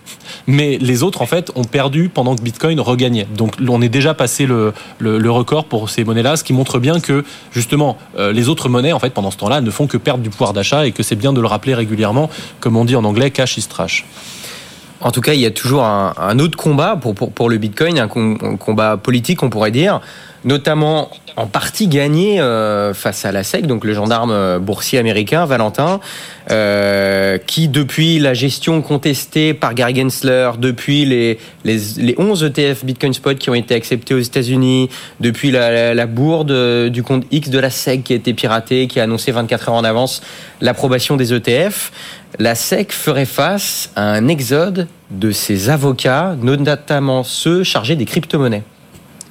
mais 0.47 0.79
les 0.81 1.03
autres 1.03 1.23
en 1.23 1.27
fait 1.27 1.51
ont 1.55 1.65
perdu 1.65 2.09
pendant 2.09 2.37
que 2.37 2.43
Bitcoin 2.43 2.81
regagnait. 2.81 3.27
Donc 3.37 3.55
on 3.67 3.83
est 3.83 3.89
déjà 3.89 4.15
passé 4.15 4.47
le, 4.47 4.73
le, 4.99 5.31
record 5.31 5.65
pour 5.67 5.91
ces 5.91 6.05
monnaies-là, 6.05 6.37
ce 6.37 6.45
qui 6.45 6.53
montre 6.53 6.79
bien 6.79 6.98
que 7.01 7.25
justement 7.53 7.97
euh, 8.17 8.33
les 8.33 8.49
autres 8.49 8.69
monnaies 8.69 8.93
en 8.93 8.99
fait 8.99 9.11
pendant 9.11 9.31
ce 9.31 9.37
temps-là 9.39 9.61
ne 9.61 9.71
font 9.71 9.87
que 9.87 9.97
perdre 9.97 10.23
du 10.23 10.31
pouvoir 10.31 10.53
d'achat 10.53 10.87
et 10.87 10.93
que 10.93 11.03
c'est 11.03 11.17
bien 11.17 11.33
de 11.33 11.41
le 11.41 11.47
rappeler 11.47 11.75
régulièrement, 11.75 12.31
comme 12.61 12.77
on 12.77 12.85
dit 12.85 12.97
en 12.97 13.05
anglais, 13.05 13.31
cash 13.31 13.57
is 13.59 13.67
trash. 13.67 14.05
En 15.01 15.13
tout 15.13 15.21
cas, 15.21 15.35
il 15.35 15.41
y 15.41 15.47
a 15.47 15.53
toujours 15.53 15.85
un, 15.85 16.39
autre 16.41 16.59
combat 16.59 16.97
pour, 16.97 17.15
pour, 17.15 17.49
le 17.49 17.57
Bitcoin, 17.59 18.01
un, 18.01 18.09
combat 18.09 18.97
politique, 18.97 19.45
on 19.45 19.51
pourrait 19.51 19.71
dire, 19.71 20.01
notamment 20.45 21.11
en 21.39 21.47
partie 21.47 21.87
gagné 21.87 22.41
euh, 22.41 22.93
face 22.95 23.25
à 23.25 23.31
la 23.31 23.45
SEC, 23.45 23.67
donc 23.67 23.85
le 23.85 23.95
gendarme 23.95 24.33
euh, 24.33 24.59
boursier 24.59 24.99
américain, 24.99 25.45
Valentin, 25.47 26.01
euh, 26.51 27.39
qui 27.39 27.69
depuis 27.69 28.19
la 28.19 28.35
gestion 28.35 28.83
contestée 28.83 29.55
par 29.55 29.75
Gary 29.75 29.95
Gensler, 29.95 30.51
depuis 30.59 31.05
les, 31.05 31.39
les, 31.65 31.79
les 31.99 32.15
11 32.19 32.43
ETF 32.43 32.85
Bitcoin 32.85 33.13
Spot 33.13 33.39
qui 33.39 33.51
ont 33.51 33.55
été 33.55 33.75
acceptés 33.75 34.15
aux 34.15 34.19
États-Unis, 34.19 34.91
depuis 35.21 35.53
la, 35.53 36.07
bourde 36.07 36.89
du 36.89 37.03
compte 37.05 37.25
X 37.31 37.51
de 37.51 37.59
la 37.61 37.71
SEC 37.71 38.03
qui 38.03 38.15
a 38.15 38.17
été 38.17 38.35
piratée, 38.35 38.89
qui 38.89 38.99
a 38.99 39.05
annoncé 39.05 39.31
24 39.31 39.69
heures 39.69 39.75
en 39.77 39.85
avance 39.85 40.23
l'approbation 40.61 41.17
des 41.17 41.33
ETF, 41.33 41.93
la 42.41 42.57
SEC 42.57 42.93
ferait 42.93 43.27
face 43.27 43.91
à 43.95 44.11
un 44.11 44.27
exode 44.27 44.89
de 45.11 45.31
ses 45.31 45.71
avocats, 45.71 46.37
notamment 46.43 47.23
ceux 47.23 47.63
chargés 47.63 47.95
des 47.95 48.07
crypto-monnaies. 48.07 48.65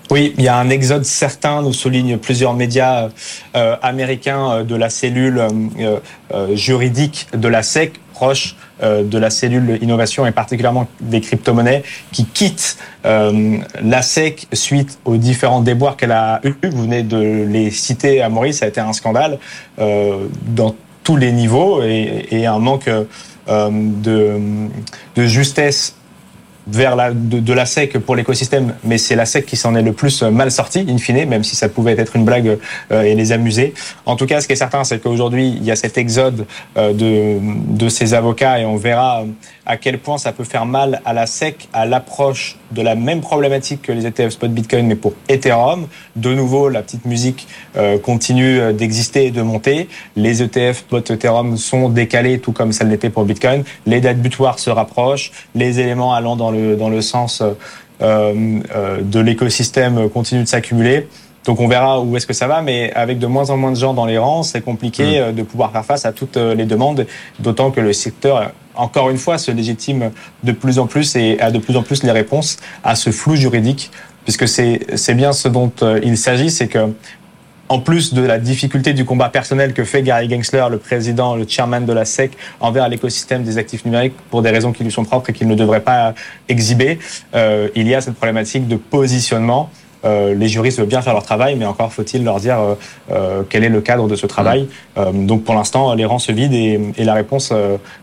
Oui, 0.09 0.33
il 0.37 0.43
y 0.43 0.47
a 0.47 0.57
un 0.57 0.69
exode 0.69 1.03
certain, 1.03 1.61
nous 1.61 1.73
soulignent 1.73 2.17
plusieurs 2.17 2.53
médias 2.53 3.09
euh, 3.55 3.75
américains 3.81 4.51
euh, 4.51 4.63
de 4.63 4.73
la 4.75 4.89
cellule 4.89 5.39
euh, 5.39 5.99
euh, 6.33 6.55
juridique 6.55 7.27
de 7.33 7.49
la 7.49 7.61
SEC, 7.61 7.99
proche 8.13 8.55
euh, 8.81 9.03
de 9.03 9.17
la 9.17 9.29
cellule 9.29 9.77
innovation 9.81 10.25
et 10.25 10.31
particulièrement 10.31 10.87
des 11.01 11.19
crypto-monnaies, 11.19 11.83
qui 12.13 12.25
quittent 12.25 12.77
la 13.03 14.01
SEC 14.01 14.47
suite 14.53 14.99
aux 15.05 15.17
différents 15.17 15.61
déboires 15.61 15.97
qu'elle 15.97 16.11
a 16.11 16.41
eu. 16.43 16.53
Vous 16.63 16.83
venez 16.83 17.03
de 17.03 17.45
les 17.47 17.71
citer 17.71 18.21
à 18.21 18.27
Maurice, 18.29 18.59
ça 18.59 18.65
a 18.65 18.67
été 18.67 18.81
un 18.81 18.91
scandale. 18.91 19.39
dans 19.77 20.75
tous 21.05 21.15
les 21.15 21.31
niveaux 21.31 21.81
et, 21.83 22.27
et 22.31 22.45
un 22.45 22.59
manque 22.59 22.89
de, 23.47 24.39
de 25.15 25.25
justesse 25.25 25.95
vers 26.67 26.95
la, 26.95 27.11
de, 27.13 27.53
la 27.53 27.65
SEC 27.65 27.97
pour 27.99 28.15
l'écosystème, 28.15 28.73
mais 28.83 28.97
c'est 28.97 29.15
la 29.15 29.25
SEC 29.25 29.45
qui 29.45 29.55
s'en 29.55 29.75
est 29.75 29.81
le 29.81 29.93
plus 29.93 30.21
mal 30.23 30.51
sortie, 30.51 30.85
in 30.87 30.97
fine, 30.97 31.25
même 31.25 31.43
si 31.43 31.55
ça 31.55 31.69
pouvait 31.69 31.93
être 31.97 32.15
une 32.15 32.25
blague 32.25 32.57
euh, 32.91 33.01
et 33.03 33.15
les 33.15 33.31
amuser. 33.31 33.73
En 34.05 34.15
tout 34.15 34.25
cas, 34.25 34.41
ce 34.41 34.47
qui 34.47 34.53
est 34.53 34.57
certain, 34.57 34.83
c'est 34.83 34.99
qu'aujourd'hui, 34.99 35.55
il 35.57 35.63
y 35.63 35.71
a 35.71 35.75
cet 35.75 35.97
exode 35.97 36.45
euh, 36.77 36.93
de, 36.93 37.39
de 37.41 37.89
ces 37.89 38.13
avocats 38.13 38.59
et 38.59 38.65
on 38.65 38.75
verra 38.75 39.23
à 39.67 39.75
quel 39.75 39.99
point 39.99 40.17
ça 40.17 40.31
peut 40.31 40.45
faire 40.45 40.65
mal 40.65 41.01
à 41.05 41.13
la 41.13 41.27
SEC 41.27 41.67
à 41.73 41.85
l'approche 41.85 42.57
de 42.71 42.81
la 42.81 42.95
même 42.95 43.19
problématique 43.19 43.81
que 43.81 43.91
les 43.91 44.07
ETF 44.07 44.29
spot 44.29 44.49
Bitcoin, 44.49 44.87
mais 44.87 44.95
pour 44.95 45.13
Ethereum. 45.27 45.87
De 46.15 46.33
nouveau, 46.33 46.69
la 46.69 46.81
petite 46.81 47.05
musique 47.05 47.47
euh, 47.75 47.99
continue 47.99 48.73
d'exister 48.73 49.25
et 49.25 49.31
de 49.31 49.41
monter. 49.41 49.89
Les 50.15 50.41
ETF 50.41 50.79
spot 50.79 51.11
Ethereum 51.11 51.57
sont 51.57 51.89
décalés, 51.89 52.39
tout 52.39 52.53
comme 52.53 52.71
ça 52.71 52.85
l'était 52.85 53.09
pour 53.09 53.25
Bitcoin. 53.25 53.65
Les 53.85 53.99
dates 53.99 54.21
butoirs 54.21 54.57
se 54.57 54.69
rapprochent. 54.69 55.31
Les 55.53 55.81
éléments 55.81 56.13
allant 56.13 56.37
dans 56.37 56.51
le, 56.51 56.77
dans 56.77 56.89
le 56.89 57.01
sens 57.01 57.41
euh, 57.41 57.53
euh, 58.01 59.01
de 59.01 59.19
l'écosystème 59.19 60.09
continuent 60.09 60.43
de 60.43 60.47
s'accumuler. 60.47 61.07
Donc 61.43 61.59
on 61.59 61.67
verra 61.67 62.01
où 62.01 62.15
est-ce 62.15 62.27
que 62.27 62.33
ça 62.33 62.47
va, 62.47 62.61
mais 62.61 62.93
avec 62.93 63.19
de 63.19 63.27
moins 63.27 63.49
en 63.49 63.57
moins 63.57 63.71
de 63.71 63.77
gens 63.77 63.93
dans 63.93 64.05
les 64.05 64.17
rangs, 64.17 64.43
c'est 64.43 64.61
compliqué 64.61 65.21
mmh. 65.21 65.33
de 65.33 65.43
pouvoir 65.43 65.71
faire 65.71 65.85
face 65.85 66.05
à 66.05 66.11
toutes 66.11 66.35
les 66.35 66.65
demandes, 66.65 67.07
d'autant 67.39 67.71
que 67.71 67.79
le 67.79 67.93
secteur 67.93 68.51
encore 68.77 69.09
une 69.09 69.17
fois, 69.17 69.37
se 69.37 69.51
légitime 69.51 70.11
de 70.43 70.51
plus 70.51 70.79
en 70.79 70.87
plus 70.87 71.15
et 71.15 71.39
a 71.39 71.51
de 71.51 71.59
plus 71.59 71.75
en 71.75 71.83
plus 71.83 72.03
les 72.03 72.11
réponses 72.11 72.57
à 72.83 72.95
ce 72.95 73.09
flou 73.09 73.35
juridique, 73.35 73.91
puisque 74.23 74.47
c'est 74.47 75.13
bien 75.13 75.33
ce 75.33 75.47
dont 75.47 75.71
euh, 75.81 75.99
il 76.03 76.17
s'agit, 76.17 76.51
c'est 76.51 76.67
que 76.67 76.93
en 77.69 77.79
plus 77.79 78.13
de 78.13 78.21
la 78.21 78.39
difficulté 78.39 78.93
du 78.93 79.05
combat 79.05 79.29
personnel 79.29 79.73
que 79.73 79.83
fait 79.83 80.01
Gary 80.01 80.29
Gensler, 80.29 80.67
le 80.69 80.77
président, 80.77 81.35
le 81.35 81.45
chairman 81.47 81.85
de 81.85 81.93
la 81.93 82.05
SEC, 82.05 82.31
envers 82.59 82.87
l'écosystème 82.87 83.43
des 83.43 83.57
actifs 83.57 83.83
numériques 83.83 84.15
pour 84.29 84.41
des 84.41 84.49
raisons 84.49 84.71
qui 84.71 84.83
lui 84.83 84.91
sont 84.91 85.03
propres 85.03 85.31
et 85.31 85.33
qu'il 85.33 85.47
ne 85.47 85.55
devrait 85.55 85.81
pas 85.81 86.13
exhiber, 86.47 86.99
euh, 87.35 87.67
il 87.75 87.87
y 87.87 87.95
a 87.95 88.01
cette 88.01 88.15
problématique 88.15 88.67
de 88.67 88.77
positionnement 88.77 89.69
euh, 90.07 90.33
les 90.33 90.47
juristes 90.47 90.79
veulent 90.79 90.87
bien 90.87 91.01
faire 91.01 91.13
leur 91.13 91.23
travail, 91.23 91.55
mais 91.55 91.65
encore 91.65 91.91
faut-il 91.91 92.23
leur 92.23 92.39
dire 92.39 92.59
euh, 92.59 92.73
euh, 93.11 93.43
quel 93.47 93.63
est 93.63 93.69
le 93.69 93.81
cadre 93.81 94.07
de 94.07 94.15
ce 94.15 94.25
travail. 94.25 94.67
donc 95.13 95.43
pour 95.43 95.55
l'instant, 95.55 95.93
les 95.93 96.05
rangs 96.05 96.19
se 96.19 96.31
vident 96.31 96.53
et, 96.97 97.03
la 97.03 97.13
réponse 97.13 97.53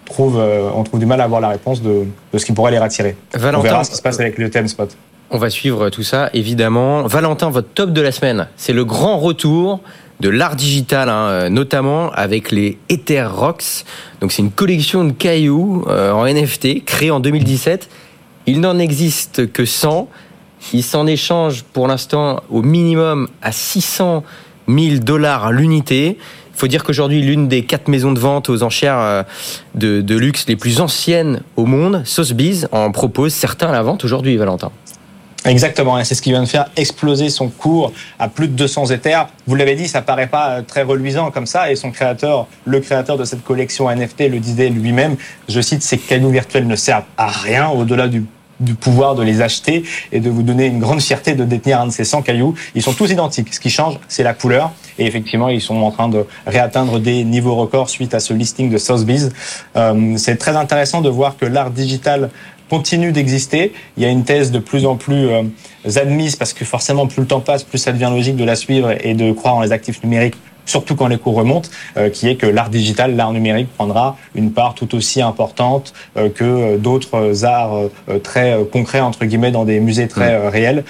trouve, 0.04 0.38
on 0.38 0.82
trouve 0.84 1.00
du 1.00 1.06
mal 1.06 1.20
à 1.20 1.24
avoir 1.24 1.40
la 1.40 1.48
réponse 1.48 1.82
de, 1.82 2.04
ce 2.36 2.44
qui 2.44 2.52
pourrait 2.52 2.70
les 2.70 2.78
rattirer. 2.78 3.16
on 3.34 3.60
verra 3.60 3.84
ce 3.84 3.90
qui 3.90 3.96
se 3.96 4.02
passe 4.02 4.20
avec 4.20 4.38
le 4.38 4.50
thème 4.50 4.68
spot. 4.68 4.96
On 5.30 5.38
va 5.38 5.50
suivre 5.50 5.90
tout 5.90 6.02
ça, 6.02 6.30
évidemment. 6.32 7.06
Valentin, 7.06 7.50
votre 7.50 7.68
top 7.68 7.92
de 7.92 8.00
la 8.00 8.12
semaine, 8.12 8.48
c'est 8.56 8.72
le 8.72 8.84
grand 8.84 9.18
retour 9.18 9.80
de 10.20 10.28
l'art 10.28 10.56
digital, 10.56 11.08
hein, 11.08 11.50
notamment 11.50 12.10
avec 12.12 12.52
les 12.52 12.78
Ether 12.88 13.24
Rocks. 13.24 13.84
Donc 14.20 14.32
c'est 14.32 14.42
une 14.42 14.52
collection 14.52 15.04
de 15.04 15.12
cailloux 15.12 15.84
en 15.88 16.26
NFT 16.26 16.84
créée 16.84 17.10
en 17.10 17.20
2017. 17.20 17.88
Il 18.46 18.60
n'en 18.60 18.78
existe 18.78 19.50
que 19.52 19.64
100. 19.64 20.08
Il 20.72 20.82
s'en 20.82 21.06
échange 21.06 21.62
pour 21.72 21.88
l'instant 21.88 22.42
au 22.50 22.62
minimum 22.62 23.28
à 23.42 23.52
600 23.52 24.24
000 24.68 24.96
dollars 24.98 25.52
l'unité. 25.52 26.18
Il 26.54 26.58
faut 26.58 26.68
dire 26.68 26.84
qu'aujourd'hui, 26.84 27.20
l'une 27.20 27.48
des 27.48 27.64
quatre 27.64 27.88
maisons 27.88 28.12
de 28.12 28.20
vente 28.20 28.48
aux 28.48 28.62
enchères 28.62 28.98
euh, 28.98 29.22
de, 29.74 30.16
luxe 30.16 30.46
les 30.46 30.56
plus 30.56 30.80
anciennes 30.80 31.42
au 31.56 31.66
monde, 31.66 32.02
Sotheby's, 32.04 32.68
en 32.70 32.92
propose 32.92 33.34
certains 33.34 33.68
à 33.68 33.72
la 33.72 33.82
vente 33.82 34.04
aujourd'hui, 34.04 34.36
Valentin. 34.36 34.70
Exactement, 35.44 36.02
c'est 36.04 36.14
ce 36.14 36.22
qui 36.22 36.30
vient 36.30 36.42
de 36.42 36.48
faire 36.48 36.66
exploser 36.76 37.28
son 37.28 37.48
cours 37.48 37.92
à 38.18 38.28
plus 38.28 38.48
de 38.48 38.54
200 38.54 38.86
éthers. 38.86 39.26
Vous 39.46 39.56
l'avez 39.56 39.74
dit, 39.74 39.88
ça 39.88 40.00
paraît 40.00 40.28
pas 40.28 40.50
euh, 40.50 40.62
très 40.62 40.82
reluisant 40.82 41.30
comme 41.30 41.44
ça, 41.44 41.70
et 41.70 41.76
son 41.76 41.90
créateur, 41.90 42.46
le 42.64 42.80
créateur 42.80 43.18
de 43.18 43.24
cette 43.24 43.44
collection 43.44 43.90
NFT, 43.90 44.30
le 44.30 44.38
disait 44.38 44.70
lui-même. 44.70 45.16
Je 45.48 45.60
cite, 45.60 45.82
ces 45.82 45.98
cailloux 45.98 46.30
virtuels 46.30 46.66
ne 46.66 46.76
servent 46.76 47.04
à 47.18 47.26
rien 47.26 47.68
au-delà 47.68 48.08
du 48.08 48.24
du 48.60 48.74
pouvoir 48.74 49.14
de 49.14 49.22
les 49.22 49.40
acheter 49.40 49.84
et 50.12 50.20
de 50.20 50.30
vous 50.30 50.42
donner 50.42 50.66
une 50.66 50.78
grande 50.78 51.00
fierté 51.00 51.34
de 51.34 51.44
détenir 51.44 51.80
un 51.80 51.86
de 51.86 51.92
ces 51.92 52.04
100 52.04 52.22
cailloux. 52.22 52.54
Ils 52.74 52.82
sont 52.82 52.92
tous 52.92 53.10
identiques. 53.10 53.52
Ce 53.52 53.60
qui 53.60 53.70
change, 53.70 53.98
c'est 54.08 54.22
la 54.22 54.34
couleur. 54.34 54.72
Et 54.98 55.06
effectivement, 55.06 55.48
ils 55.48 55.60
sont 55.60 55.76
en 55.76 55.90
train 55.90 56.08
de 56.08 56.24
réatteindre 56.46 57.00
des 57.00 57.24
niveaux 57.24 57.56
records 57.56 57.90
suite 57.90 58.14
à 58.14 58.20
ce 58.20 58.32
listing 58.32 58.70
de 58.70 58.78
Sotheby's. 58.78 59.30
Euh, 59.76 60.16
c'est 60.16 60.36
très 60.36 60.56
intéressant 60.56 61.00
de 61.00 61.08
voir 61.08 61.36
que 61.36 61.46
l'art 61.46 61.70
digital 61.70 62.30
continue 62.70 63.12
d'exister. 63.12 63.72
Il 63.96 64.02
y 64.02 64.06
a 64.06 64.08
une 64.08 64.24
thèse 64.24 64.50
de 64.50 64.58
plus 64.58 64.86
en 64.86 64.96
plus 64.96 65.28
euh, 65.28 65.42
admise 65.96 66.36
parce 66.36 66.52
que 66.52 66.64
forcément, 66.64 67.06
plus 67.06 67.22
le 67.22 67.26
temps 67.26 67.40
passe, 67.40 67.62
plus 67.64 67.78
ça 67.78 67.92
devient 67.92 68.10
logique 68.10 68.36
de 68.36 68.44
la 68.44 68.56
suivre 68.56 68.94
et 69.04 69.14
de 69.14 69.32
croire 69.32 69.56
en 69.56 69.62
les 69.62 69.72
actifs 69.72 70.02
numériques 70.02 70.36
surtout 70.66 70.96
quand 70.96 71.08
les 71.08 71.18
cours 71.18 71.34
remontent, 71.34 71.68
euh, 71.96 72.10
qui 72.10 72.28
est 72.28 72.36
que 72.36 72.46
l'art 72.46 72.70
digital, 72.70 73.16
l'art 73.16 73.32
numérique 73.32 73.68
prendra 73.74 74.16
une 74.34 74.52
part 74.52 74.74
tout 74.74 74.94
aussi 74.94 75.22
importante 75.22 75.92
euh, 76.16 76.28
que 76.28 76.44
euh, 76.44 76.76
d'autres 76.78 77.44
arts 77.44 77.74
très 78.22 78.58
concrets, 78.72 79.00
entre 79.00 79.24
guillemets, 79.24 79.50
dans 79.50 79.64
des 79.64 79.80
musées 79.80 80.08
très 80.08 80.48
réels. 80.48 80.84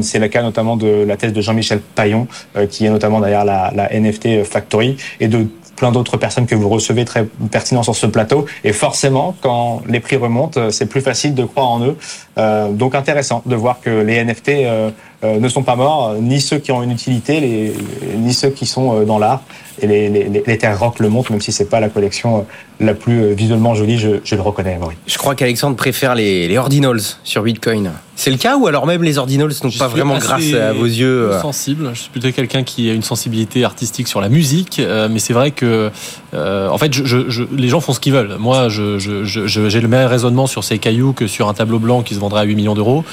c'est 0.00 0.18
le 0.18 0.28
cas 0.28 0.42
notamment 0.42 0.76
de 0.76 1.04
la 1.06 1.16
thèse 1.16 1.32
de 1.32 1.40
Jean-Michel 1.40 1.80
Payon, 1.80 2.26
qui 2.70 2.86
est 2.86 2.90
notamment 2.90 3.20
derrière 3.20 3.44
la, 3.44 3.72
la 3.74 3.88
NFT 3.92 4.44
Factory, 4.44 4.96
et 5.20 5.28
de 5.28 5.46
plein 5.76 5.92
d'autres 5.92 6.16
personnes 6.16 6.46
que 6.46 6.54
vous 6.54 6.68
recevez 6.68 7.04
très 7.04 7.26
pertinents 7.50 7.82
sur 7.82 7.94
ce 7.94 8.06
plateau. 8.06 8.46
Et 8.64 8.72
forcément, 8.72 9.36
quand 9.40 9.82
les 9.86 10.00
prix 10.00 10.16
remontent, 10.16 10.70
c'est 10.70 10.86
plus 10.86 11.02
facile 11.02 11.34
de 11.34 11.44
croire 11.44 11.68
en 11.68 11.80
eux. 11.80 11.96
Euh, 12.38 12.72
donc 12.72 12.94
intéressant 12.94 13.42
de 13.46 13.54
voir 13.54 13.80
que 13.80 13.90
les 13.90 14.22
NFT 14.22 14.48
euh, 14.48 14.90
euh, 15.24 15.38
ne 15.38 15.48
sont 15.48 15.62
pas 15.62 15.76
morts, 15.76 16.14
ni 16.20 16.40
ceux 16.40 16.58
qui 16.58 16.72
ont 16.72 16.82
une 16.82 16.90
utilité, 16.90 17.40
les, 17.40 17.72
ni 18.16 18.34
ceux 18.34 18.50
qui 18.50 18.66
sont 18.66 19.02
dans 19.04 19.18
l'art. 19.18 19.42
Et 19.80 19.86
les, 19.86 20.08
les, 20.08 20.42
les 20.46 20.58
terres 20.58 20.78
rock 20.78 21.00
le 21.00 21.08
montrent, 21.08 21.32
même 21.32 21.40
si 21.40 21.52
c'est 21.52 21.68
pas 21.68 21.80
la 21.80 21.90
collection 21.90 22.46
la 22.80 22.94
plus 22.94 23.34
visuellement 23.34 23.74
jolie, 23.74 23.98
je, 23.98 24.20
je 24.24 24.34
le 24.34 24.40
reconnais. 24.40 24.78
Oui. 24.80 24.94
Je 25.06 25.18
crois 25.18 25.34
qu'Alexandre 25.34 25.76
préfère 25.76 26.14
les, 26.14 26.48
les 26.48 26.58
ordinals 26.58 27.00
sur 27.24 27.42
Bitcoin. 27.42 27.92
C'est 28.16 28.30
le 28.30 28.38
cas 28.38 28.56
ou 28.56 28.66
alors 28.66 28.86
même 28.86 29.02
les 29.02 29.18
ordinals 29.18 29.52
sont 29.52 29.70
pas 29.70 29.88
vraiment 29.88 30.18
grâce 30.18 30.52
à 30.54 30.72
vos 30.72 30.86
yeux 30.86 31.30
sensible. 31.40 31.90
Je 31.94 32.00
suis 32.00 32.10
plutôt 32.10 32.30
quelqu'un 32.32 32.62
qui 32.62 32.90
a 32.90 32.92
une 32.92 33.02
sensibilité 33.02 33.64
artistique 33.64 34.08
sur 34.08 34.20
la 34.20 34.28
musique, 34.28 34.80
mais 35.10 35.18
c'est 35.18 35.32
vrai 35.32 35.50
que 35.50 35.90
en 36.34 36.78
fait, 36.78 36.92
je, 36.92 37.04
je, 37.04 37.42
les 37.56 37.68
gens 37.68 37.80
font 37.80 37.92
ce 37.92 38.00
qu'ils 38.00 38.12
veulent. 38.12 38.36
Moi, 38.38 38.68
j'ai 38.68 39.80
le 39.80 39.88
même 39.88 40.08
raisonnement 40.08 40.46
sur 40.46 40.64
ces 40.64 40.78
cailloux 40.78 41.12
que 41.12 41.26
sur 41.26 41.48
un 41.48 41.54
tableau 41.54 41.78
blanc 41.78 42.02
qui 42.02 42.14
se 42.14 42.20
vendrait 42.20 42.40
à 42.40 42.44
8 42.44 42.56
millions 42.56 42.74
d'euros. 42.74 43.04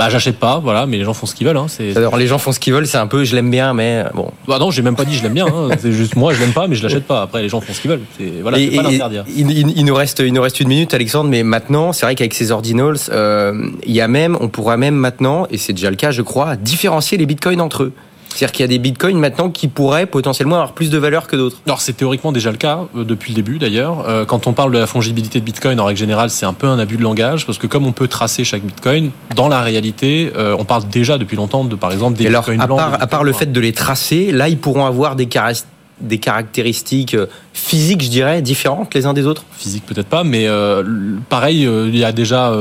Bah, 0.00 0.08
j'achète 0.08 0.38
pas, 0.38 0.60
voilà, 0.60 0.86
mais 0.86 0.96
les 0.96 1.04
gens 1.04 1.12
font 1.12 1.26
ce 1.26 1.34
qu'ils 1.34 1.46
veulent. 1.46 1.58
Hein, 1.58 1.66
Alors, 1.94 2.16
les 2.16 2.26
gens 2.26 2.38
font 2.38 2.52
ce 2.52 2.60
qu'ils 2.60 2.72
veulent, 2.72 2.86
c'est 2.86 2.96
un 2.96 3.06
peu 3.06 3.24
je 3.24 3.34
l'aime 3.34 3.50
bien, 3.50 3.74
mais 3.74 4.04
bon. 4.14 4.30
Bah 4.48 4.58
non, 4.58 4.70
j'ai 4.70 4.80
même 4.80 4.96
pas 4.96 5.04
dit 5.04 5.14
je 5.14 5.22
l'aime 5.22 5.34
bien, 5.34 5.46
hein. 5.46 5.68
c'est 5.78 5.92
juste 5.92 6.16
moi 6.16 6.32
je 6.32 6.40
l'aime 6.40 6.52
pas, 6.52 6.68
mais 6.68 6.74
je 6.74 6.82
l'achète 6.82 7.04
pas. 7.04 7.20
Après, 7.20 7.42
les 7.42 7.50
gens 7.50 7.60
font 7.60 7.74
ce 7.74 7.80
qu'ils 7.80 7.90
veulent. 7.90 8.00
Voilà, 8.40 8.58
et, 8.58 8.76
pas 8.76 8.82
l'interdire. 8.82 9.24
Il, 9.36 9.50
il, 9.50 9.84
nous 9.84 9.94
reste, 9.94 10.20
il 10.20 10.32
nous 10.32 10.40
reste 10.40 10.60
une 10.60 10.68
minute, 10.68 10.94
Alexandre, 10.94 11.28
mais 11.28 11.42
maintenant, 11.42 11.92
c'est 11.92 12.06
vrai 12.06 12.14
qu'avec 12.14 12.32
ces 12.32 12.50
ordinals, 12.50 12.96
euh, 13.10 13.52
il 13.84 13.92
y 13.92 14.00
a 14.00 14.08
même, 14.08 14.38
on 14.40 14.48
pourra 14.50 14.76
même 14.76 14.94
maintenant, 14.94 15.46
et 15.50 15.58
c'est 15.58 15.72
déjà 15.72 15.90
le 15.90 15.96
cas, 15.96 16.10
je 16.10 16.22
crois, 16.22 16.56
différencier 16.56 17.18
les 17.18 17.26
bitcoins 17.26 17.60
entre 17.60 17.84
eux. 17.84 17.92
C'est-à-dire 18.34 18.52
qu'il 18.52 18.62
y 18.62 18.64
a 18.64 18.68
des 18.68 18.78
bitcoins 18.78 19.18
maintenant 19.18 19.50
qui 19.50 19.68
pourraient 19.68 20.06
potentiellement 20.06 20.56
avoir 20.56 20.72
plus 20.72 20.90
de 20.90 20.98
valeur 20.98 21.26
que 21.26 21.36
d'autres. 21.36 21.56
Alors 21.66 21.80
c'est 21.80 21.94
théoriquement 21.94 22.32
déjà 22.32 22.50
le 22.50 22.56
cas 22.56 22.80
euh, 22.96 23.04
depuis 23.04 23.32
le 23.32 23.36
début 23.36 23.58
d'ailleurs. 23.58 24.04
Euh, 24.08 24.24
quand 24.24 24.46
on 24.46 24.52
parle 24.52 24.72
de 24.72 24.78
la 24.78 24.86
fongibilité 24.86 25.40
de 25.40 25.44
bitcoin 25.44 25.80
en 25.80 25.84
règle 25.84 25.98
générale, 25.98 26.30
c'est 26.30 26.46
un 26.46 26.52
peu 26.52 26.66
un 26.68 26.78
abus 26.78 26.96
de 26.96 27.02
langage 27.02 27.44
parce 27.44 27.58
que 27.58 27.66
comme 27.66 27.86
on 27.86 27.92
peut 27.92 28.08
tracer 28.08 28.44
chaque 28.44 28.62
bitcoin, 28.62 29.10
dans 29.34 29.48
la 29.48 29.62
réalité, 29.62 30.32
euh, 30.36 30.56
on 30.58 30.64
parle 30.64 30.88
déjà 30.88 31.18
depuis 31.18 31.36
longtemps 31.36 31.64
de 31.64 31.74
par 31.74 31.92
exemple 31.92 32.16
des 32.18 32.28
bitcoins 32.28 32.60
à 32.60 32.68
Part, 32.68 33.02
à 33.02 33.06
part 33.08 33.24
le 33.24 33.32
fait 33.32 33.50
de 33.50 33.60
les 33.60 33.72
tracer, 33.72 34.30
là 34.30 34.48
ils 34.48 34.58
pourront 34.58 34.86
avoir 34.86 35.16
des 35.16 35.26
caractéristiques 35.26 35.68
des 36.00 36.18
caractéristiques 36.18 37.14
euh, 37.14 37.26
physiques, 37.52 38.02
je 38.02 38.08
dirais, 38.08 38.42
différentes 38.42 38.94
les 38.94 39.06
uns 39.06 39.12
des 39.12 39.26
autres 39.26 39.44
Physiques 39.56 39.84
peut-être 39.86 40.06
pas, 40.06 40.24
mais 40.24 40.46
euh, 40.46 40.82
pareil, 41.28 41.66
euh, 41.66 41.88
il 41.88 41.96
y 41.96 42.04
a 42.04 42.12
déjà 42.12 42.52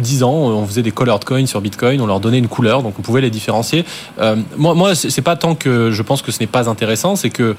dix 0.00 0.22
ans, 0.22 0.32
on 0.32 0.66
faisait 0.66 0.82
des 0.82 0.90
colored 0.90 1.24
coins 1.24 1.46
sur 1.46 1.60
Bitcoin, 1.60 2.00
on 2.00 2.06
leur 2.06 2.20
donnait 2.20 2.38
une 2.38 2.48
couleur, 2.48 2.82
donc 2.82 2.98
on 2.98 3.02
pouvait 3.02 3.20
les 3.20 3.30
différencier. 3.30 3.84
moi, 4.56 4.74
moi 4.74 4.94
c'est 4.94 5.22
pas 5.22 5.36
tant 5.36 5.54
que 5.54 5.90
je 5.90 6.02
pense 6.02 6.22
que 6.22 6.32
ce 6.32 6.40
n'est 6.40 6.46
pas 6.46 6.68
intéressant, 6.68 7.16
c'est 7.16 7.30
que 7.30 7.54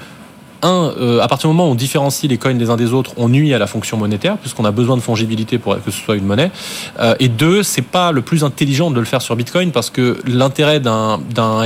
un, 0.62 0.94
euh, 1.00 1.22
à 1.22 1.28
partir 1.28 1.50
du 1.50 1.56
moment 1.56 1.70
où 1.70 1.72
on 1.72 1.76
différencie 1.76 2.30
les 2.30 2.38
coins 2.38 2.54
les 2.54 2.70
uns 2.70 2.76
des 2.76 2.94
autres, 2.94 3.12
on 3.18 3.30
nuit 3.30 3.54
à 3.54 3.60
la 3.60 3.68
fonction 3.68 3.98
monétaire, 3.98 4.38
puisqu'on 4.38 4.66
a 4.66 4.72
besoin 4.72 4.98
de 4.98 5.02
fongibilité 5.02 5.58
pour 5.58 5.76
que 5.84 5.92
ce 5.92 6.00
soit 6.00 6.16
une 6.16 6.26
monnaie. 6.26 6.52
Euh, 7.00 7.16
et 7.20 7.28
deux, 7.28 7.64
c'est 7.64 7.82
pas 7.82 8.12
le 8.12 8.22
plus 8.22 8.44
intelligent 8.44 8.92
de 8.92 9.00
le 9.00 9.06
faire 9.06 9.22
sur 9.22 9.36
Bitcoin, 9.36 9.72
parce 9.72 9.90
que 9.90 10.18
l'intérêt 10.26 10.80
d'un 10.80 11.20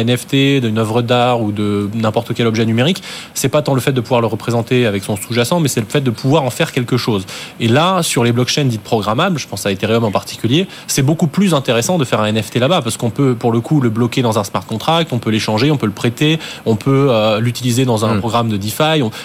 NFT, 0.04 0.62
d'une 0.62 0.78
œuvre 0.78 1.02
d'art 1.02 1.42
ou 1.42 1.52
de 1.52 1.90
n'importe 1.94 2.34
quel 2.34 2.48
objet 2.48 2.66
numérique, 2.66 3.02
c'est 3.34 3.50
pas 3.50 3.62
tant 3.62 3.74
le 3.74 3.82
fait 3.82 3.94
de 3.94 4.02
pouvoir 4.02 4.22
le 4.22 4.28
représenter 4.28 4.86
avec 4.86 5.04
son 5.04 5.16
sous-jacent, 5.16 5.60
mais 5.60 5.68
c'est 5.68 5.82
le 5.82 5.86
fait 5.88 6.02
de 6.02 6.12
pouvoir 6.12 6.44
en 6.44 6.50
faire 6.50 6.72
quelque 6.72 6.98
chose. 6.98 7.26
Et 7.60 7.68
là, 7.68 8.04
sur 8.04 8.24
les 8.24 8.32
blockchains 8.32 8.66
dites 8.66 8.84
programmables, 8.84 9.40
je 9.40 9.48
pense 9.48 9.66
à 9.66 9.72
Ethereum 9.72 10.04
en 10.04 10.12
particulier, 10.12 10.68
c'est 10.88 11.04
beaucoup 11.04 11.28
plus 11.28 11.54
intéressant 11.54 11.98
de 11.98 12.06
faire 12.06 12.20
un 12.20 12.32
NFT 12.32 12.58
là-bas, 12.58 12.82
parce 12.82 12.98
qu'on 12.98 13.10
peut, 13.10 13.36
pour 13.36 13.52
le 13.52 13.62
coup, 13.62 13.80
le 13.82 13.90
bloquer 13.90 14.22
dans 14.22 14.38
un 14.38 14.44
smart 14.44 14.66
contract, 14.66 15.14
on 15.14 15.20
peut 15.20 15.30
l'échanger, 15.30 15.72
on 15.72 15.78
peut 15.78 15.86
le 15.86 15.92
prêter, 15.92 16.40
on 16.66 16.76
peut 16.76 17.08
euh, 17.10 17.40
l'utiliser 17.40 17.86
dans 17.86 18.06
un 18.06 18.16
hmm. 18.16 18.20
programme 18.20 18.50
de 18.50 18.58
DeFi 18.58 18.81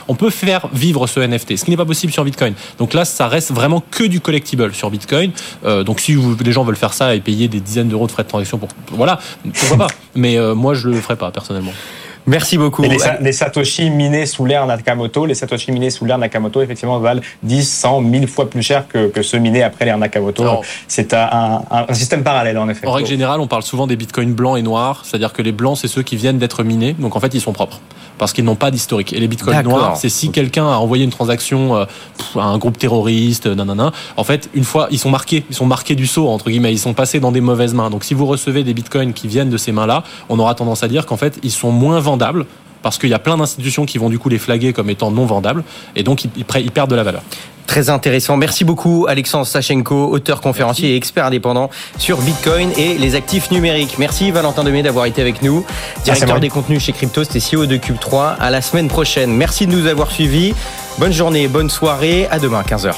on, 0.09 0.15
peut 0.15 0.31
faire 0.31 0.69
vivre 0.73 1.07
ce 1.07 1.21
NFT, 1.21 1.57
ce 1.57 1.65
qui 1.65 1.71
n'est 1.71 1.77
pas 1.77 1.85
possible 1.85 2.13
sur 2.13 2.25
Bitcoin. 2.25 2.55
Donc 2.79 2.95
là, 2.95 3.05
ça 3.05 3.29
reste 3.29 3.53
vraiment 3.53 3.83
que 3.91 4.05
du 4.05 4.21
collectible 4.21 4.73
sur 4.75 4.91
Bitcoin. 4.91 5.31
Euh, 5.65 5.85
donc 5.85 6.01
si 6.01 6.15
vous, 6.15 6.37
les 6.43 6.53
gens 6.53 6.65
veulent 6.65 6.77
faire 6.77 6.93
ça 6.93 7.15
et 7.15 7.21
payer 7.21 7.49
des 7.49 7.61
dizaines 7.61 7.89
d'euros 7.89 8.07
de 8.07 8.13
frais 8.13 8.25
de 8.25 8.29
transaction 8.29 8.59
pour, 8.59 8.69
voilà, 8.91 9.19
pourquoi 9.55 9.87
pas. 9.89 9.95
Mais 10.15 10.37
euh, 10.37 10.55
moi, 10.55 10.75
je 10.75 10.89
le 10.89 11.01
ferai 11.01 11.17
pas 11.17 11.31
personnellement. 11.31 11.73
Merci 12.27 12.59
beaucoup. 12.59 12.83
Et 12.83 12.89
les, 12.89 12.99
les, 13.21 13.33
Satoshi 13.33 13.89
minés 13.89 14.27
sous 14.27 14.45
l'ère 14.45 14.67
Nakamoto, 14.67 15.27
les 15.27 15.35
Satoshi 15.35 15.71
minés 15.71 15.91
sous 15.91 16.05
l'ère 16.05 16.19
Nakamoto, 16.19 16.61
effectivement, 16.61 16.99
valent 16.99 17.21
10, 17.45 17.69
100, 17.69 18.01
1000 18.01 18.27
fois 18.27 18.51
plus 18.51 18.63
cher 18.63 18.89
que, 18.89 19.09
que 19.09 19.23
ceux 19.23 19.39
minés 19.39 19.63
après 19.63 19.85
l'ère 19.85 19.97
Nakamoto. 19.97 20.45
C'est 20.89 21.15
un, 21.15 21.63
un, 21.71 21.95
système 21.95 22.25
parallèle, 22.25 22.59
en 22.59 22.69
effet. 22.69 22.87
En 22.87 22.93
règle 22.93 23.09
générale, 23.09 23.41
on 23.41 23.47
parle 23.47 23.63
souvent 23.63 23.87
des 23.87 23.95
bitcoins 23.95 24.35
blancs 24.35 24.59
et 24.59 24.63
noirs, 24.63 25.03
c'est-à-dire 25.05 25.33
que 25.33 25.43
les 25.43 25.53
blancs, 25.53 25.79
c'est 25.81 25.89
ceux 25.89 26.03
qui 26.03 26.17
viennent 26.17 26.39
d'être 26.39 26.65
minés, 26.65 26.95
donc 26.99 27.15
en 27.15 27.21
fait, 27.21 27.33
ils 27.33 27.41
sont 27.41 27.53
propres 27.53 27.81
parce 28.19 28.33
qu'ils 28.33 28.45
n'ont 28.45 28.57
pas 28.57 28.71
d'historique. 28.71 29.13
Et 29.13 29.21
les 29.21 29.29
bitcoins 29.29 29.63
noirs, 29.63 29.97
c'est 29.97 30.09
si 30.09 30.31
quelqu'un 30.31 30.67
a 30.67 30.77
envoyé 30.77 31.05
une 31.05 31.11
transaction 31.11 31.77
euh, 31.77 31.85
à 32.37 32.45
un 32.45 32.59
groupe 32.59 32.79
terroriste, 32.79 33.47
nanana. 33.47 33.93
En 34.17 34.25
fait, 34.25 34.51
une 34.55 34.65
fois, 34.65 34.89
ils 34.91 34.99
sont 34.99 35.11
marqués, 35.11 35.45
ils 35.49 35.57
sont 35.57 35.67
marqués 35.67 35.95
du 35.95 36.07
sceau 36.07 36.29
entre 36.29 36.51
guillemets, 36.51 36.73
ils 36.73 36.79
sont 36.79 36.95
passés 36.95 37.21
dans 37.21 37.33
des 37.33 37.41
mauvaises 37.41 37.75
mains. 37.75 37.91
Donc, 37.91 38.05
si 38.05 38.15
vous 38.15 38.27
recevez 38.27 38.65
des 38.65 38.75
bitcoins 38.75 39.13
qui 39.13 39.29
viennent 39.29 39.51
de 39.51 39.57
ces 39.57 39.73
mains-là, 39.73 40.03
on 40.29 40.39
aura 40.39 40.55
tendance 40.55 40.83
à 40.83 40.89
dire 40.89 41.07
qu'en 41.07 41.17
fait, 41.17 41.39
ils 41.43 41.51
sont 41.51 41.71
moins 41.71 42.01
vendables 42.01 42.47
parce 42.83 42.99
qu'il 42.99 43.09
y 43.11 43.15
a 43.15 43.19
plein 43.19 43.37
d'institutions 43.37 43.87
qui 43.87 43.99
vont 43.99 44.09
du 44.09 44.19
coup 44.19 44.29
les 44.29 44.39
flaguer 44.39 44.73
comme 44.73 44.91
étant 44.91 45.11
non 45.11 45.27
vendables 45.27 45.65
et 45.95 46.03
donc 46.03 46.25
ils, 46.25 46.31
ils 46.37 46.71
perdent 46.71 46.91
de 46.91 46.97
la 46.97 47.03
valeur. 47.03 47.23
Très 47.67 47.91
intéressant. 47.91 48.37
Merci 48.37 48.65
beaucoup 48.65 49.07
Alexandre 49.09 49.47
Sachenko, 49.47 50.09
auteur, 50.11 50.41
conférencier 50.41 50.93
et 50.93 50.97
expert 50.97 51.25
indépendant 51.27 51.69
sur 51.99 52.19
Bitcoin 52.19 52.71
et 52.77 52.97
les 52.97 53.15
actifs 53.15 53.51
numériques. 53.51 53.99
Merci 53.99 54.31
Valentin 54.31 54.63
Demey 54.65 54.83
d'avoir 54.83 55.07
été 55.07 55.21
avec 55.21 55.43
nous, 55.43 55.65
directeur 56.05 56.41
des 56.41 56.49
contenus 56.49 56.83
chez 56.83 56.93
Crypto, 56.93 57.25
c'était 57.25 57.41
CEO 57.41 57.67
de 57.67 57.77
Cube3. 57.77 58.37
À 58.39 58.51
la 58.51 58.63
semaine 58.63 58.89
prochaine. 58.89 59.33
Merci 59.33 59.67
de 59.67 59.73
nous 59.73 59.87
avoir 59.87 60.11
suivis. 60.11 60.55
Bonne 60.99 61.13
journée, 61.13 61.49
bonne 61.49 61.71
soirée. 61.71 62.27
À 62.31 62.39
demain, 62.39 62.63
15h. 62.63 62.95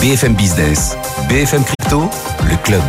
BFM 0.00 0.34
Business, 0.34 0.96
BFM 1.28 1.64
Crypto, 1.64 2.08
le 2.48 2.56
club. 2.62 2.82